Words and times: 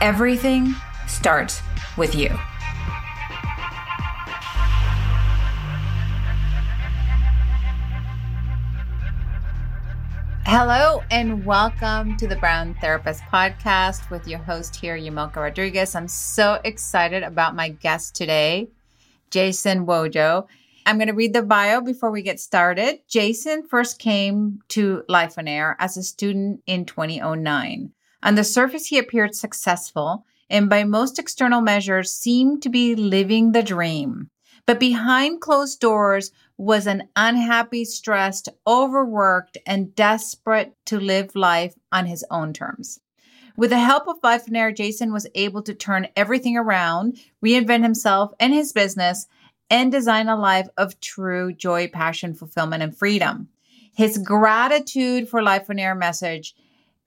everything 0.00 0.74
starts 1.06 1.62
with 1.96 2.14
you. 2.14 2.28
Hello 10.48 11.02
and 11.10 11.44
welcome 11.44 12.16
to 12.18 12.28
the 12.28 12.36
Brand 12.36 12.76
Therapist 12.80 13.22
Podcast 13.32 14.10
with 14.10 14.28
your 14.28 14.38
host 14.38 14.76
here, 14.76 14.96
Yamilka 14.96 15.36
Rodriguez. 15.36 15.94
I'm 15.94 16.06
so 16.06 16.60
excited 16.64 17.24
about 17.24 17.56
my 17.56 17.70
guest 17.70 18.14
today, 18.14 18.68
Jason 19.30 19.86
Wojo. 19.86 20.46
I'm 20.84 20.98
going 20.98 21.08
to 21.08 21.14
read 21.14 21.32
the 21.32 21.42
bio 21.42 21.80
before 21.80 22.12
we 22.12 22.22
get 22.22 22.38
started. 22.38 23.00
Jason 23.08 23.66
first 23.66 23.98
came 23.98 24.60
to 24.68 25.02
Lifeonaire 25.08 25.74
as 25.80 25.96
a 25.96 26.02
student 26.04 26.62
in 26.66 26.84
2009. 26.84 27.92
On 28.26 28.34
the 28.34 28.42
surface, 28.42 28.86
he 28.86 28.98
appeared 28.98 29.36
successful 29.36 30.26
and 30.50 30.68
by 30.68 30.82
most 30.82 31.20
external 31.20 31.60
measures 31.60 32.12
seemed 32.12 32.60
to 32.62 32.68
be 32.68 32.96
living 32.96 33.52
the 33.52 33.62
dream. 33.62 34.30
But 34.66 34.80
behind 34.80 35.40
closed 35.40 35.78
doors 35.78 36.32
was 36.58 36.88
an 36.88 37.08
unhappy, 37.14 37.84
stressed, 37.84 38.48
overworked, 38.66 39.58
and 39.64 39.94
desperate 39.94 40.74
to 40.86 40.98
live 40.98 41.36
life 41.36 41.76
on 41.92 42.06
his 42.06 42.24
own 42.28 42.52
terms. 42.52 42.98
With 43.56 43.70
the 43.70 43.78
help 43.78 44.08
of 44.08 44.20
Lifeonaire, 44.22 44.76
Jason 44.76 45.12
was 45.12 45.28
able 45.36 45.62
to 45.62 45.72
turn 45.72 46.08
everything 46.16 46.56
around, 46.56 47.18
reinvent 47.44 47.84
himself 47.84 48.32
and 48.40 48.52
his 48.52 48.72
business, 48.72 49.28
and 49.70 49.92
design 49.92 50.28
a 50.28 50.36
life 50.36 50.68
of 50.76 50.98
true 50.98 51.52
joy, 51.52 51.86
passion, 51.86 52.34
fulfillment, 52.34 52.82
and 52.82 52.98
freedom. 52.98 53.50
His 53.94 54.18
gratitude 54.18 55.28
for 55.28 55.40
Lifeonaire 55.40 55.96
message 55.96 56.56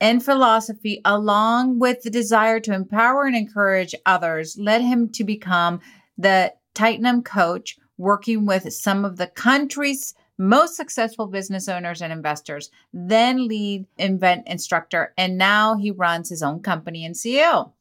and 0.00 0.24
philosophy, 0.24 1.00
along 1.04 1.78
with 1.78 2.02
the 2.02 2.10
desire 2.10 2.60
to 2.60 2.74
empower 2.74 3.24
and 3.24 3.36
encourage 3.36 3.94
others, 4.06 4.56
led 4.58 4.80
him 4.82 5.10
to 5.10 5.24
become 5.24 5.80
the 6.16 6.52
Titanium 6.74 7.22
coach, 7.22 7.78
working 7.98 8.46
with 8.46 8.72
some 8.72 9.04
of 9.04 9.16
the 9.16 9.26
country's 9.26 10.14
most 10.38 10.74
successful 10.74 11.26
business 11.26 11.68
owners 11.68 12.00
and 12.00 12.12
investors, 12.12 12.70
then 12.94 13.46
lead 13.46 13.84
invent 13.98 14.48
instructor, 14.48 15.12
and 15.18 15.36
now 15.36 15.76
he 15.76 15.90
runs 15.90 16.30
his 16.30 16.42
own 16.42 16.60
company 16.60 17.04
and 17.04 17.14
CEO. 17.14 17.72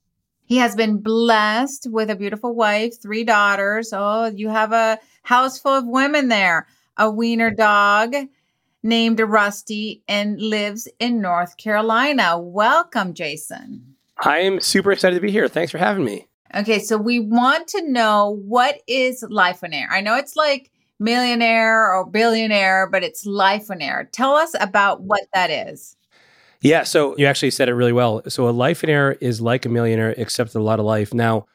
He 0.46 0.58
has 0.58 0.76
been 0.76 0.98
blessed 0.98 1.88
with 1.90 2.10
a 2.10 2.16
beautiful 2.16 2.54
wife, 2.54 3.02
three 3.02 3.24
daughters. 3.24 3.94
Oh, 3.94 4.26
you 4.26 4.50
have 4.50 4.74
a 4.74 5.00
house 5.24 5.60
full 5.60 5.76
of 5.76 5.88
women 5.88 6.28
there. 6.28 6.68
A 6.98 7.10
wiener 7.10 7.52
dog 7.52 8.14
named 8.84 9.20
Rusty 9.20 10.04
and 10.08 10.42
lives 10.42 10.88
in 11.00 11.22
North 11.22 11.58
Carolina. 11.58 12.40
Welcome, 12.40 13.14
Jason. 13.14 13.96
I 14.24 14.40
am 14.40 14.60
super 14.62 14.92
excited 14.92 15.16
to 15.16 15.22
be 15.22 15.32
here. 15.32 15.48
Thanks 15.48 15.72
for 15.72 15.78
having 15.78 16.04
me. 16.04 16.28
Okay, 16.56 16.80
so 16.80 16.98
we 16.98 17.20
want 17.20 17.68
to 17.70 17.90
know 17.90 18.40
what 18.46 18.82
is 18.88 19.24
Lifeonaire? 19.24 19.88
I 19.92 20.02
know 20.02 20.16
it's 20.16 20.36
like 20.36 20.72
millionaire 21.00 21.94
or 21.94 22.06
billionaire, 22.06 22.88
but 22.90 23.04
it's 23.04 23.26
Lifeonaire. 23.26 24.08
Tell 24.12 24.36
us 24.36 24.56
about 24.60 25.02
what 25.02 25.22
that 25.34 25.50
is. 25.52 25.96
Yeah, 26.62 26.84
so 26.84 27.16
you 27.18 27.26
actually 27.26 27.52
said 27.52 27.70
it 27.70 27.74
really 27.74 27.94
well. 27.94 28.22
So 28.28 28.48
a 28.50 28.54
Lifeonaire 28.54 29.18
is 29.22 29.40
like 29.40 29.66
a 29.66 29.70
millionaire, 29.70 30.14
except 30.18 30.56
a 30.56 30.60
lot 30.60 30.80
of 30.80 30.86
life. 30.86 31.14
Now, 31.14 31.46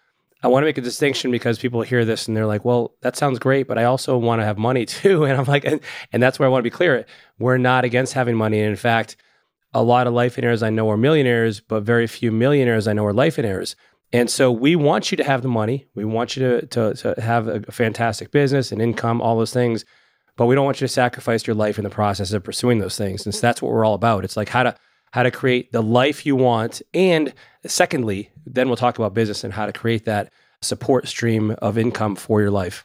I 0.45 0.49
want 0.49 0.63
to 0.63 0.67
make 0.67 0.79
a 0.79 0.83
distinction 0.83 1.31
because 1.31 1.59
people 1.59 1.83
hear 1.83 2.05
this 2.05 2.29
and 2.29 2.37
they're 2.37 2.47
like, 2.47 2.65
"Well, 2.65 2.95
that 3.01 3.17
sounds 3.17 3.39
great, 3.39 3.67
but 3.67 3.79
I 3.79 3.85
also 3.85 4.17
want 4.19 4.41
to 4.43 4.45
have 4.45 4.59
money 4.59 4.85
too." 4.87 5.25
And 5.25 5.39
I'm 5.39 5.47
like, 5.47 5.65
and, 5.65 5.81
and 6.13 6.23
that's 6.23 6.39
where 6.39 6.47
I 6.47 6.51
want 6.51 6.61
to 6.61 6.71
be 6.71 6.71
clear. 6.71 7.07
We're 7.39 7.59
not 7.59 7.85
against 7.85 8.13
having 8.13 8.37
money, 8.37 8.61
and 8.61 8.69
in 8.69 8.77
fact, 8.77 9.17
a 9.73 9.83
lot 9.83 10.07
of 10.07 10.13
life 10.13 10.39
in 10.39 10.63
I 10.63 10.71
know 10.71 10.89
are 10.91 10.97
millionaires, 10.97 11.61
but 11.61 11.83
very 11.83 12.07
few 12.07 12.31
millionaires 12.31 12.87
I 12.87 12.93
know 12.93 13.05
are 13.07 13.13
life 13.13 13.39
in. 13.39 13.67
And 14.13 14.31
so 14.31 14.53
we 14.53 14.77
want 14.77 15.11
you 15.11 15.17
to 15.17 15.25
have 15.25 15.43
the 15.43 15.49
money. 15.49 15.89
We 15.97 16.05
want 16.05 16.37
you 16.37 16.61
to, 16.61 16.67
to, 16.67 16.95
to 16.95 17.21
have 17.21 17.49
a 17.49 17.61
fantastic 17.73 18.31
business 18.31 18.71
and 18.71 18.81
income, 18.81 19.21
all 19.21 19.37
those 19.37 19.53
things. 19.53 19.85
But 20.37 20.47
we 20.47 20.55
don't 20.55 20.65
want 20.65 20.81
you 20.81 20.87
to 20.87 20.93
sacrifice 20.93 21.47
your 21.47 21.57
life 21.57 21.79
in 21.79 21.85
the 21.85 21.91
process 21.91 22.33
of 22.33 22.45
pursuing 22.45 22.79
those 22.79 22.97
things. 22.97 23.27
And 23.27 23.35
so 23.35 23.41
that's 23.41 23.61
what 23.61 23.73
we're 23.73 23.85
all 23.85 23.95
about. 23.95 24.25
It's 24.25 24.37
like 24.37 24.49
how 24.49 24.63
to 24.63 24.77
how 25.15 25.23
to 25.23 25.31
create 25.31 25.71
the 25.71 25.81
life 25.81 26.27
you 26.27 26.35
want. 26.35 26.83
And 26.93 27.33
secondly, 27.65 28.33
then 28.45 28.67
we'll 28.67 28.77
talk 28.77 28.99
about 28.99 29.15
business 29.15 29.45
and 29.45 29.53
how 29.53 29.65
to 29.65 29.73
create 29.73 30.07
that 30.07 30.33
support 30.61 31.07
stream 31.07 31.53
of 31.63 31.79
income 31.79 32.17
for 32.17 32.41
your 32.41 32.51
life. 32.51 32.85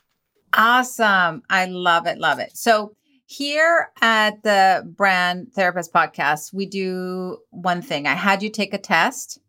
Awesome. 0.54 1.42
I 1.50 1.66
love 1.66 2.06
it. 2.06 2.20
Love 2.20 2.38
it. 2.38 2.56
So, 2.56 2.96
here 3.26 3.90
at 4.00 4.44
the 4.44 4.88
Brand 4.96 5.54
Therapist 5.54 5.92
Podcast, 5.92 6.54
we 6.54 6.68
do 6.68 7.40
one 7.50 7.82
thing. 7.82 8.06
I 8.06 8.14
had 8.14 8.44
you 8.44 8.52
take 8.52 8.76
a 8.76 8.80
test 8.80 9.40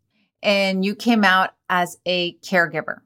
and 0.41 0.83
you 0.83 0.95
came 0.95 1.23
out 1.23 1.51
as 1.69 1.97
a 2.07 2.35
caregiver. 2.37 3.01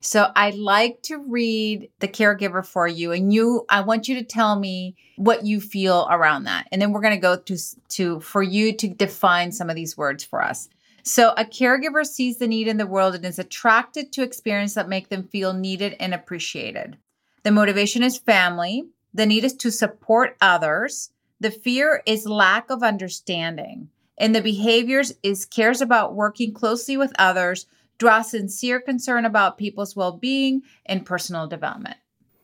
So 0.00 0.30
I'd 0.36 0.54
like 0.54 1.02
to 1.02 1.18
read 1.18 1.90
the 2.00 2.08
caregiver 2.08 2.64
for 2.64 2.86
you 2.86 3.12
and 3.12 3.32
you 3.32 3.64
I 3.68 3.80
want 3.80 4.08
you 4.08 4.14
to 4.16 4.22
tell 4.22 4.58
me 4.58 4.96
what 5.16 5.44
you 5.44 5.60
feel 5.60 6.06
around 6.10 6.44
that. 6.44 6.68
And 6.70 6.80
then 6.80 6.92
we're 6.92 7.00
going 7.00 7.14
to 7.14 7.20
go 7.20 7.36
to 7.36 7.58
to 7.88 8.20
for 8.20 8.42
you 8.42 8.72
to 8.76 8.88
define 8.88 9.52
some 9.52 9.70
of 9.70 9.76
these 9.76 9.96
words 9.96 10.24
for 10.24 10.42
us. 10.42 10.68
So 11.02 11.32
a 11.36 11.44
caregiver 11.44 12.04
sees 12.04 12.38
the 12.38 12.48
need 12.48 12.66
in 12.66 12.78
the 12.78 12.86
world 12.86 13.14
and 13.14 13.24
is 13.24 13.38
attracted 13.38 14.12
to 14.12 14.22
experiences 14.22 14.74
that 14.74 14.88
make 14.88 15.08
them 15.08 15.22
feel 15.22 15.52
needed 15.52 15.94
and 16.00 16.12
appreciated. 16.12 16.98
The 17.44 17.52
motivation 17.52 18.02
is 18.02 18.18
family, 18.18 18.88
the 19.14 19.24
need 19.24 19.44
is 19.44 19.54
to 19.54 19.70
support 19.70 20.36
others, 20.40 21.10
the 21.38 21.52
fear 21.52 22.02
is 22.06 22.26
lack 22.26 22.70
of 22.70 22.82
understanding. 22.82 23.88
And 24.18 24.34
the 24.34 24.40
behaviors 24.40 25.12
is 25.22 25.44
cares 25.44 25.80
about 25.80 26.14
working 26.14 26.52
closely 26.52 26.96
with 26.96 27.12
others 27.18 27.66
draw 27.98 28.22
sincere 28.22 28.80
concern 28.80 29.24
about 29.24 29.58
people's 29.58 29.96
well-being 29.96 30.62
and 30.86 31.06
personal 31.06 31.46
development. 31.46 31.96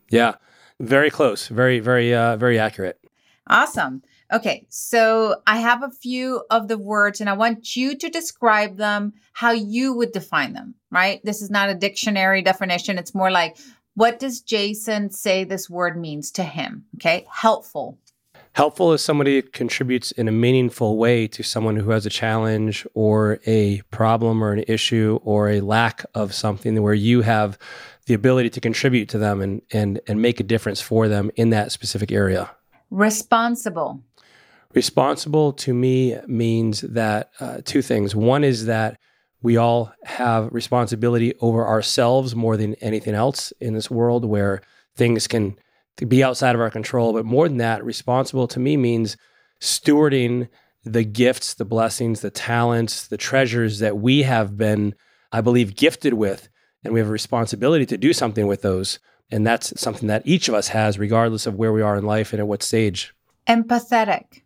Yeah, 0.08 0.34
very 0.80 1.10
close. 1.10 1.48
Very, 1.48 1.80
very, 1.80 2.14
uh, 2.14 2.36
very 2.36 2.58
accurate. 2.58 2.98
Awesome. 3.46 4.02
Okay, 4.32 4.66
so 4.70 5.42
I 5.46 5.58
have 5.58 5.82
a 5.82 5.90
few 5.90 6.42
of 6.50 6.68
the 6.68 6.78
words 6.78 7.20
and 7.20 7.28
I 7.28 7.34
want 7.34 7.76
you 7.76 7.96
to 7.98 8.08
describe 8.08 8.76
them 8.78 9.12
how 9.34 9.50
you 9.50 9.92
would 9.94 10.12
define 10.12 10.54
them, 10.54 10.74
right? 10.90 11.20
This 11.22 11.42
is 11.42 11.50
not 11.50 11.68
a 11.68 11.74
dictionary 11.74 12.40
definition. 12.40 12.98
It's 12.98 13.14
more 13.14 13.30
like, 13.30 13.58
what 13.94 14.18
does 14.18 14.40
Jason 14.40 15.10
say 15.10 15.44
this 15.44 15.68
word 15.68 16.00
means 16.00 16.30
to 16.32 16.44
him? 16.44 16.86
Okay, 16.96 17.26
helpful, 17.30 17.98
Helpful 18.54 18.92
is 18.92 19.02
somebody 19.02 19.40
that 19.40 19.54
contributes 19.54 20.10
in 20.12 20.28
a 20.28 20.32
meaningful 20.32 20.98
way 20.98 21.26
to 21.26 21.42
someone 21.42 21.76
who 21.76 21.90
has 21.90 22.04
a 22.04 22.10
challenge 22.10 22.86
or 22.92 23.40
a 23.46 23.80
problem 23.90 24.44
or 24.44 24.52
an 24.52 24.62
issue 24.68 25.18
or 25.24 25.48
a 25.48 25.60
lack 25.60 26.04
of 26.14 26.34
something 26.34 26.82
where 26.82 26.92
you 26.92 27.22
have 27.22 27.58
the 28.06 28.12
ability 28.12 28.50
to 28.50 28.60
contribute 28.60 29.08
to 29.08 29.16
them 29.16 29.40
and, 29.40 29.62
and, 29.72 30.00
and 30.06 30.20
make 30.20 30.38
a 30.38 30.42
difference 30.42 30.82
for 30.82 31.08
them 31.08 31.30
in 31.36 31.48
that 31.48 31.72
specific 31.72 32.12
area. 32.12 32.50
Responsible. 32.90 34.02
Responsible 34.74 35.54
to 35.54 35.72
me 35.72 36.18
means 36.26 36.82
that 36.82 37.30
uh, 37.40 37.62
two 37.64 37.80
things. 37.80 38.14
One 38.14 38.44
is 38.44 38.66
that 38.66 38.98
we 39.40 39.56
all 39.56 39.92
have 40.04 40.52
responsibility 40.52 41.32
over 41.40 41.66
ourselves 41.66 42.36
more 42.36 42.58
than 42.58 42.74
anything 42.76 43.14
else 43.14 43.52
in 43.60 43.72
this 43.72 43.90
world 43.90 44.26
where 44.26 44.60
things 44.94 45.26
can 45.26 45.56
be 46.08 46.22
outside 46.22 46.54
of 46.54 46.60
our 46.60 46.70
control. 46.70 47.12
But 47.12 47.24
more 47.24 47.48
than 47.48 47.58
that, 47.58 47.84
responsible 47.84 48.48
to 48.48 48.60
me 48.60 48.76
means 48.76 49.16
stewarding 49.60 50.48
the 50.84 51.04
gifts, 51.04 51.54
the 51.54 51.64
blessings, 51.64 52.20
the 52.20 52.30
talents, 52.30 53.06
the 53.06 53.16
treasures 53.16 53.78
that 53.78 53.98
we 53.98 54.22
have 54.22 54.56
been, 54.56 54.94
I 55.30 55.40
believe, 55.40 55.76
gifted 55.76 56.14
with. 56.14 56.48
And 56.84 56.92
we 56.92 57.00
have 57.00 57.08
a 57.08 57.12
responsibility 57.12 57.86
to 57.86 57.96
do 57.96 58.12
something 58.12 58.46
with 58.46 58.62
those. 58.62 58.98
And 59.30 59.46
that's 59.46 59.80
something 59.80 60.08
that 60.08 60.22
each 60.26 60.48
of 60.48 60.54
us 60.54 60.68
has, 60.68 60.98
regardless 60.98 61.46
of 61.46 61.54
where 61.54 61.72
we 61.72 61.80
are 61.80 61.96
in 61.96 62.04
life 62.04 62.32
and 62.32 62.40
at 62.40 62.48
what 62.48 62.62
stage. 62.62 63.14
Empathetic. 63.46 64.42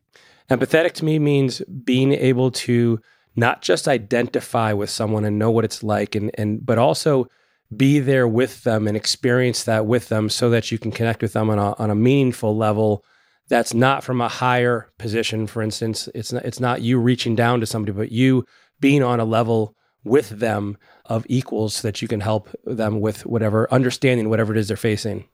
Empathetic 0.50 0.92
to 0.92 1.04
me 1.04 1.18
means 1.18 1.60
being 1.84 2.12
able 2.12 2.50
to 2.50 3.00
not 3.34 3.62
just 3.62 3.88
identify 3.88 4.72
with 4.72 4.90
someone 4.90 5.24
and 5.24 5.38
know 5.38 5.50
what 5.50 5.64
it's 5.64 5.82
like, 5.82 6.14
and, 6.14 6.30
and 6.34 6.64
but 6.64 6.78
also 6.78 7.28
be 7.74 7.98
there 7.98 8.28
with 8.28 8.62
them 8.64 8.86
and 8.86 8.96
experience 8.96 9.64
that 9.64 9.86
with 9.86 10.08
them 10.08 10.28
so 10.28 10.50
that 10.50 10.70
you 10.70 10.78
can 10.78 10.92
connect 10.92 11.22
with 11.22 11.32
them 11.32 11.50
on 11.50 11.58
a, 11.58 11.74
on 11.74 11.90
a 11.90 11.94
meaningful 11.94 12.56
level 12.56 13.04
that's 13.48 13.74
not 13.74 14.04
from 14.04 14.20
a 14.20 14.28
higher 14.28 14.90
position 14.98 15.46
for 15.46 15.62
instance 15.62 16.08
it's 16.14 16.32
not, 16.32 16.44
it's 16.44 16.60
not 16.60 16.82
you 16.82 16.98
reaching 16.98 17.34
down 17.34 17.60
to 17.60 17.66
somebody 17.66 17.92
but 17.92 18.12
you 18.12 18.44
being 18.80 19.02
on 19.02 19.18
a 19.18 19.24
level 19.24 19.74
with 20.06 20.28
them 20.28 20.78
of 21.06 21.26
equals 21.28 21.76
so 21.76 21.88
that 21.88 22.00
you 22.00 22.08
can 22.08 22.20
help 22.20 22.48
them 22.64 23.00
with 23.00 23.26
whatever 23.26 23.70
understanding 23.72 24.30
whatever 24.30 24.52
it 24.52 24.58
is 24.58 24.68
they're 24.68 24.76
facing. 24.76 25.24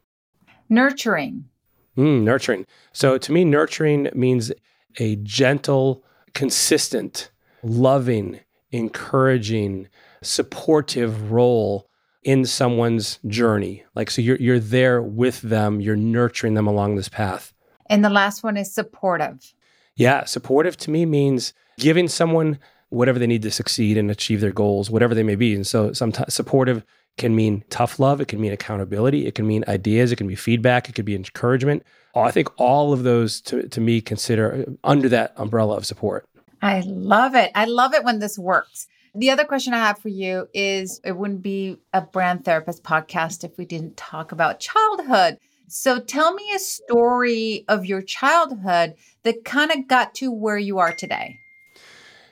Nurturing. 0.69 1.45
Mm, 1.97 2.23
nurturing. 2.23 2.67
So 2.93 3.19
to 3.19 3.33
me, 3.33 3.45
nurturing 3.45 4.09
means 4.15 4.51
a 4.99 5.17
gentle, 5.17 6.05
consistent, 6.33 7.31
loving, 7.63 8.41
encouraging, 8.71 9.89
supportive 10.23 11.31
role 11.31 11.89
in 12.23 12.45
someone's 12.45 13.19
journey. 13.27 13.85
Like 13.95 14.11
so 14.11 14.23
you're 14.23 14.37
you're 14.37 14.61
there 14.61 15.03
with 15.03 15.41
them, 15.43 15.81
you're 15.81 15.97
nurturing 15.97 16.55
them 16.55 16.67
along 16.67 16.97
this 16.97 17.09
path. 17.09 17.53
And 17.87 18.05
the 18.05 18.11
last 18.11 18.43
one 18.43 18.57
is 18.57 18.73
supportive. 18.73 19.53
Yeah, 19.97 20.25
supportive 20.25 20.77
to 20.79 20.91
me 20.91 21.05
means 21.05 21.53
giving 21.79 22.09
someone 22.09 22.59
whatever 22.89 23.19
they 23.19 23.27
need 23.27 23.43
to 23.43 23.51
succeed 23.51 23.97
and 23.97 24.11
achieve 24.11 24.41
their 24.41 24.53
goals, 24.53 24.91
whatever 24.91 25.15
they 25.15 25.23
may 25.23 25.35
be. 25.35 25.55
And 25.55 25.67
so 25.67 25.93
sometimes 25.93 26.33
supportive 26.33 26.85
can 27.19 27.35
mean 27.35 27.65
tough 27.71 27.99
love, 27.99 28.21
it 28.21 28.29
can 28.29 28.41
mean 28.41 28.53
accountability, 28.53 29.27
it 29.27 29.35
can 29.35 29.47
mean 29.47 29.65
ideas, 29.69 30.13
it 30.13 30.17
can 30.17 30.27
be 30.27 30.35
feedback, 30.35 30.89
it 30.89 30.95
could 30.95 31.05
be 31.05 31.15
encouragement. 31.15 31.83
I 32.15 32.31
think 32.31 32.49
all 32.59 32.93
of 32.93 33.05
those 33.05 33.41
to, 33.43 33.69
to 33.69 33.81
me 33.81 34.01
consider 34.01 34.67
under 34.85 35.09
that 35.09 35.33
umbrella 35.37 35.77
of 35.77 35.87
support. 35.87 36.27
I 36.61 36.81
love 36.87 37.35
it. 37.35 37.51
I 37.55 37.65
love 37.65 37.95
it 37.95 38.05
when 38.05 38.19
this 38.19 38.39
works. 38.39 38.87
The 39.15 39.31
other 39.31 39.45
question 39.45 39.75
I 39.75 39.79
have 39.79 39.99
for 39.99 40.09
you 40.09 40.49
is 40.55 41.01
it 41.05 41.17
wouldn't 41.17 41.43
be 41.43 41.77
a 41.93 42.01
brand 42.01 42.47
therapist 42.47 42.83
podcast 42.83 43.45
if 43.45 43.59
we 43.59 43.67
didn't 43.67 43.99
talk 43.99 44.33
about 44.33 44.59
childhood. 44.59 45.37
So 45.69 46.01
tell 46.01 46.33
me 46.33 46.51
a 46.55 46.59
story 46.59 47.67
of 47.69 47.85
your 47.85 48.01
childhood 48.01 48.95
that 49.25 49.45
kind 49.45 49.71
of 49.71 49.87
got 49.87 50.15
to 50.17 50.33
where 50.33 50.57
you 50.57 50.79
are 50.79 50.93
today. 50.93 51.39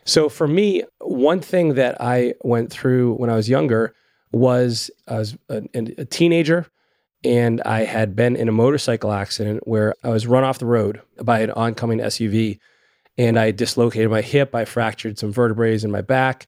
So 0.06 0.30
for 0.30 0.48
me, 0.48 0.84
one 1.00 1.40
thing 1.40 1.74
that 1.74 2.00
I 2.00 2.34
went 2.42 2.70
through 2.70 3.14
when 3.14 3.28
I 3.28 3.36
was 3.36 3.48
younger 3.48 3.94
was 4.32 4.90
I 5.06 5.18
was 5.18 5.36
a, 5.50 5.62
a 5.74 6.04
teenager 6.06 6.66
and 7.22 7.60
I 7.62 7.84
had 7.84 8.16
been 8.16 8.36
in 8.36 8.48
a 8.48 8.52
motorcycle 8.52 9.12
accident 9.12 9.68
where 9.68 9.94
I 10.02 10.08
was 10.08 10.26
run 10.26 10.44
off 10.44 10.58
the 10.58 10.66
road 10.66 11.02
by 11.22 11.40
an 11.40 11.50
oncoming 11.50 11.98
SUV 11.98 12.58
and 13.18 13.38
I 13.38 13.50
dislocated 13.50 14.10
my 14.10 14.22
hip. 14.22 14.54
I 14.54 14.64
fractured 14.64 15.18
some 15.18 15.30
vertebrae 15.30 15.78
in 15.82 15.90
my 15.90 16.00
back. 16.00 16.46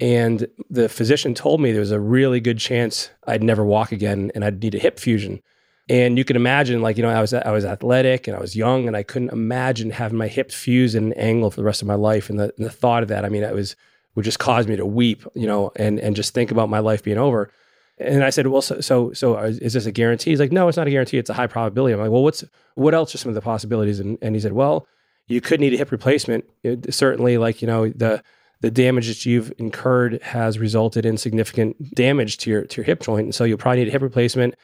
And 0.00 0.46
the 0.70 0.88
physician 0.88 1.34
told 1.34 1.60
me 1.60 1.72
there 1.72 1.80
was 1.80 1.90
a 1.90 2.00
really 2.00 2.40
good 2.40 2.58
chance 2.58 3.10
I'd 3.26 3.42
never 3.42 3.64
walk 3.64 3.90
again 3.90 4.30
and 4.34 4.44
I'd 4.44 4.62
need 4.62 4.74
a 4.74 4.78
hip 4.78 4.98
fusion. 4.98 5.42
And 5.88 6.18
you 6.18 6.24
can 6.24 6.36
imagine, 6.36 6.82
like, 6.82 6.98
you 6.98 7.02
know, 7.02 7.08
I 7.08 7.20
was 7.20 7.32
I 7.32 7.50
was 7.50 7.64
athletic 7.64 8.28
and 8.28 8.36
I 8.36 8.40
was 8.40 8.54
young 8.54 8.86
and 8.86 8.96
I 8.96 9.02
couldn't 9.02 9.32
imagine 9.32 9.90
having 9.90 10.18
my 10.18 10.28
hips 10.28 10.54
fused 10.54 10.94
in 10.94 11.04
an 11.04 11.12
angle 11.14 11.50
for 11.50 11.56
the 11.56 11.64
rest 11.64 11.80
of 11.80 11.88
my 11.88 11.94
life. 11.94 12.28
And 12.28 12.38
the, 12.38 12.52
and 12.56 12.66
the 12.66 12.70
thought 12.70 13.02
of 13.02 13.08
that, 13.08 13.24
I 13.24 13.28
mean, 13.28 13.42
it 13.42 13.54
was 13.54 13.74
would 14.14 14.24
just 14.24 14.38
cause 14.38 14.66
me 14.66 14.76
to 14.76 14.84
weep, 14.84 15.24
you 15.34 15.46
know, 15.46 15.72
and 15.76 15.98
and 15.98 16.14
just 16.14 16.34
think 16.34 16.50
about 16.50 16.68
my 16.68 16.80
life 16.80 17.02
being 17.02 17.18
over. 17.18 17.50
And 17.98 18.22
I 18.22 18.30
said, 18.30 18.46
well, 18.48 18.62
so 18.62 18.80
so 18.80 19.12
so 19.12 19.36
uh, 19.36 19.52
is 19.60 19.72
this 19.72 19.86
a 19.86 19.92
guarantee? 19.92 20.30
He's 20.30 20.40
like, 20.40 20.52
no, 20.52 20.68
it's 20.68 20.76
not 20.76 20.86
a 20.86 20.90
guarantee. 20.90 21.18
It's 21.18 21.30
a 21.30 21.34
high 21.34 21.46
probability. 21.46 21.94
I'm 21.94 22.00
like, 22.00 22.10
well, 22.10 22.22
what's 22.22 22.44
what 22.74 22.94
else 22.94 23.14
are 23.14 23.18
some 23.18 23.30
of 23.30 23.34
the 23.34 23.40
possibilities? 23.40 23.98
And 23.98 24.18
and 24.20 24.34
he 24.34 24.40
said, 24.40 24.52
well, 24.52 24.86
you 25.26 25.40
could 25.40 25.58
need 25.58 25.72
a 25.72 25.78
hip 25.78 25.90
replacement. 25.90 26.44
It, 26.62 26.92
certainly, 26.92 27.38
like 27.38 27.62
you 27.62 27.66
know, 27.66 27.88
the 27.88 28.22
the 28.60 28.70
damage 28.70 29.08
that 29.08 29.24
you've 29.24 29.52
incurred 29.58 30.20
has 30.22 30.58
resulted 30.58 31.06
in 31.06 31.16
significant 31.16 31.94
damage 31.94 32.38
to 32.38 32.50
your 32.50 32.64
to 32.64 32.80
your 32.80 32.84
hip 32.84 33.00
joint, 33.00 33.24
and 33.24 33.34
so 33.34 33.44
you'll 33.44 33.58
probably 33.58 33.80
need 33.80 33.88
a 33.88 33.92
hip 33.92 34.02
replacement. 34.02 34.54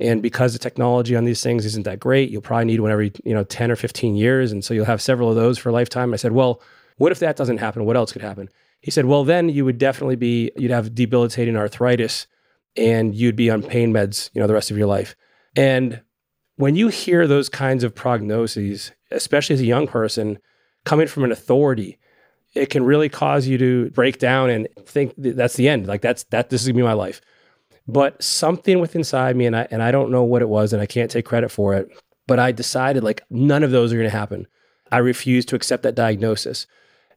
And 0.00 0.22
because 0.22 0.52
the 0.52 0.58
technology 0.58 1.14
on 1.14 1.24
these 1.24 1.42
things 1.42 1.64
isn't 1.64 1.84
that 1.84 2.00
great, 2.00 2.30
you'll 2.30 2.42
probably 2.42 2.64
need 2.64 2.80
one 2.80 2.90
every, 2.90 3.12
you 3.24 3.32
know, 3.32 3.44
10 3.44 3.70
or 3.70 3.76
15 3.76 4.16
years. 4.16 4.50
And 4.50 4.64
so 4.64 4.74
you'll 4.74 4.84
have 4.86 5.00
several 5.00 5.28
of 5.28 5.36
those 5.36 5.56
for 5.56 5.68
a 5.68 5.72
lifetime. 5.72 6.12
I 6.12 6.16
said, 6.16 6.32
well, 6.32 6.60
what 6.96 7.12
if 7.12 7.20
that 7.20 7.36
doesn't 7.36 7.58
happen? 7.58 7.84
What 7.84 7.96
else 7.96 8.12
could 8.12 8.22
happen? 8.22 8.48
He 8.80 8.90
said, 8.90 9.04
well, 9.04 9.24
then 9.24 9.48
you 9.48 9.64
would 9.64 9.78
definitely 9.78 10.16
be, 10.16 10.50
you'd 10.56 10.70
have 10.70 10.94
debilitating 10.94 11.56
arthritis 11.56 12.26
and 12.76 13.14
you'd 13.14 13.36
be 13.36 13.50
on 13.50 13.62
pain 13.62 13.92
meds, 13.92 14.30
you 14.34 14.40
know, 14.40 14.46
the 14.46 14.54
rest 14.54 14.70
of 14.70 14.76
your 14.76 14.88
life. 14.88 15.14
And 15.56 16.02
when 16.56 16.74
you 16.76 16.88
hear 16.88 17.26
those 17.26 17.48
kinds 17.48 17.84
of 17.84 17.94
prognoses, 17.94 18.90
especially 19.10 19.54
as 19.54 19.60
a 19.60 19.66
young 19.66 19.86
person 19.86 20.38
coming 20.84 21.06
from 21.06 21.24
an 21.24 21.32
authority, 21.32 21.98
it 22.54 22.70
can 22.70 22.84
really 22.84 23.08
cause 23.08 23.46
you 23.46 23.58
to 23.58 23.90
break 23.90 24.18
down 24.18 24.50
and 24.50 24.68
think 24.86 25.14
that's 25.16 25.54
the 25.54 25.68
end. 25.68 25.86
Like 25.86 26.02
that's 26.02 26.24
that 26.24 26.50
this 26.50 26.62
is 26.62 26.68
gonna 26.68 26.76
be 26.76 26.82
my 26.82 26.92
life. 26.92 27.20
But 27.86 28.22
something 28.22 28.80
within 28.80 29.00
inside 29.00 29.36
me, 29.36 29.46
and 29.46 29.56
I 29.56 29.66
and 29.70 29.82
I 29.82 29.90
don't 29.90 30.10
know 30.10 30.24
what 30.24 30.42
it 30.42 30.48
was, 30.48 30.72
and 30.72 30.80
I 30.80 30.86
can't 30.86 31.10
take 31.10 31.26
credit 31.26 31.50
for 31.50 31.74
it. 31.74 31.88
But 32.26 32.38
I 32.38 32.52
decided 32.52 33.04
like 33.04 33.22
none 33.28 33.62
of 33.62 33.70
those 33.70 33.92
are 33.92 34.02
to 34.02 34.08
happen. 34.08 34.46
I 34.90 34.98
refused 34.98 35.48
to 35.48 35.56
accept 35.56 35.82
that 35.82 35.94
diagnosis. 35.94 36.66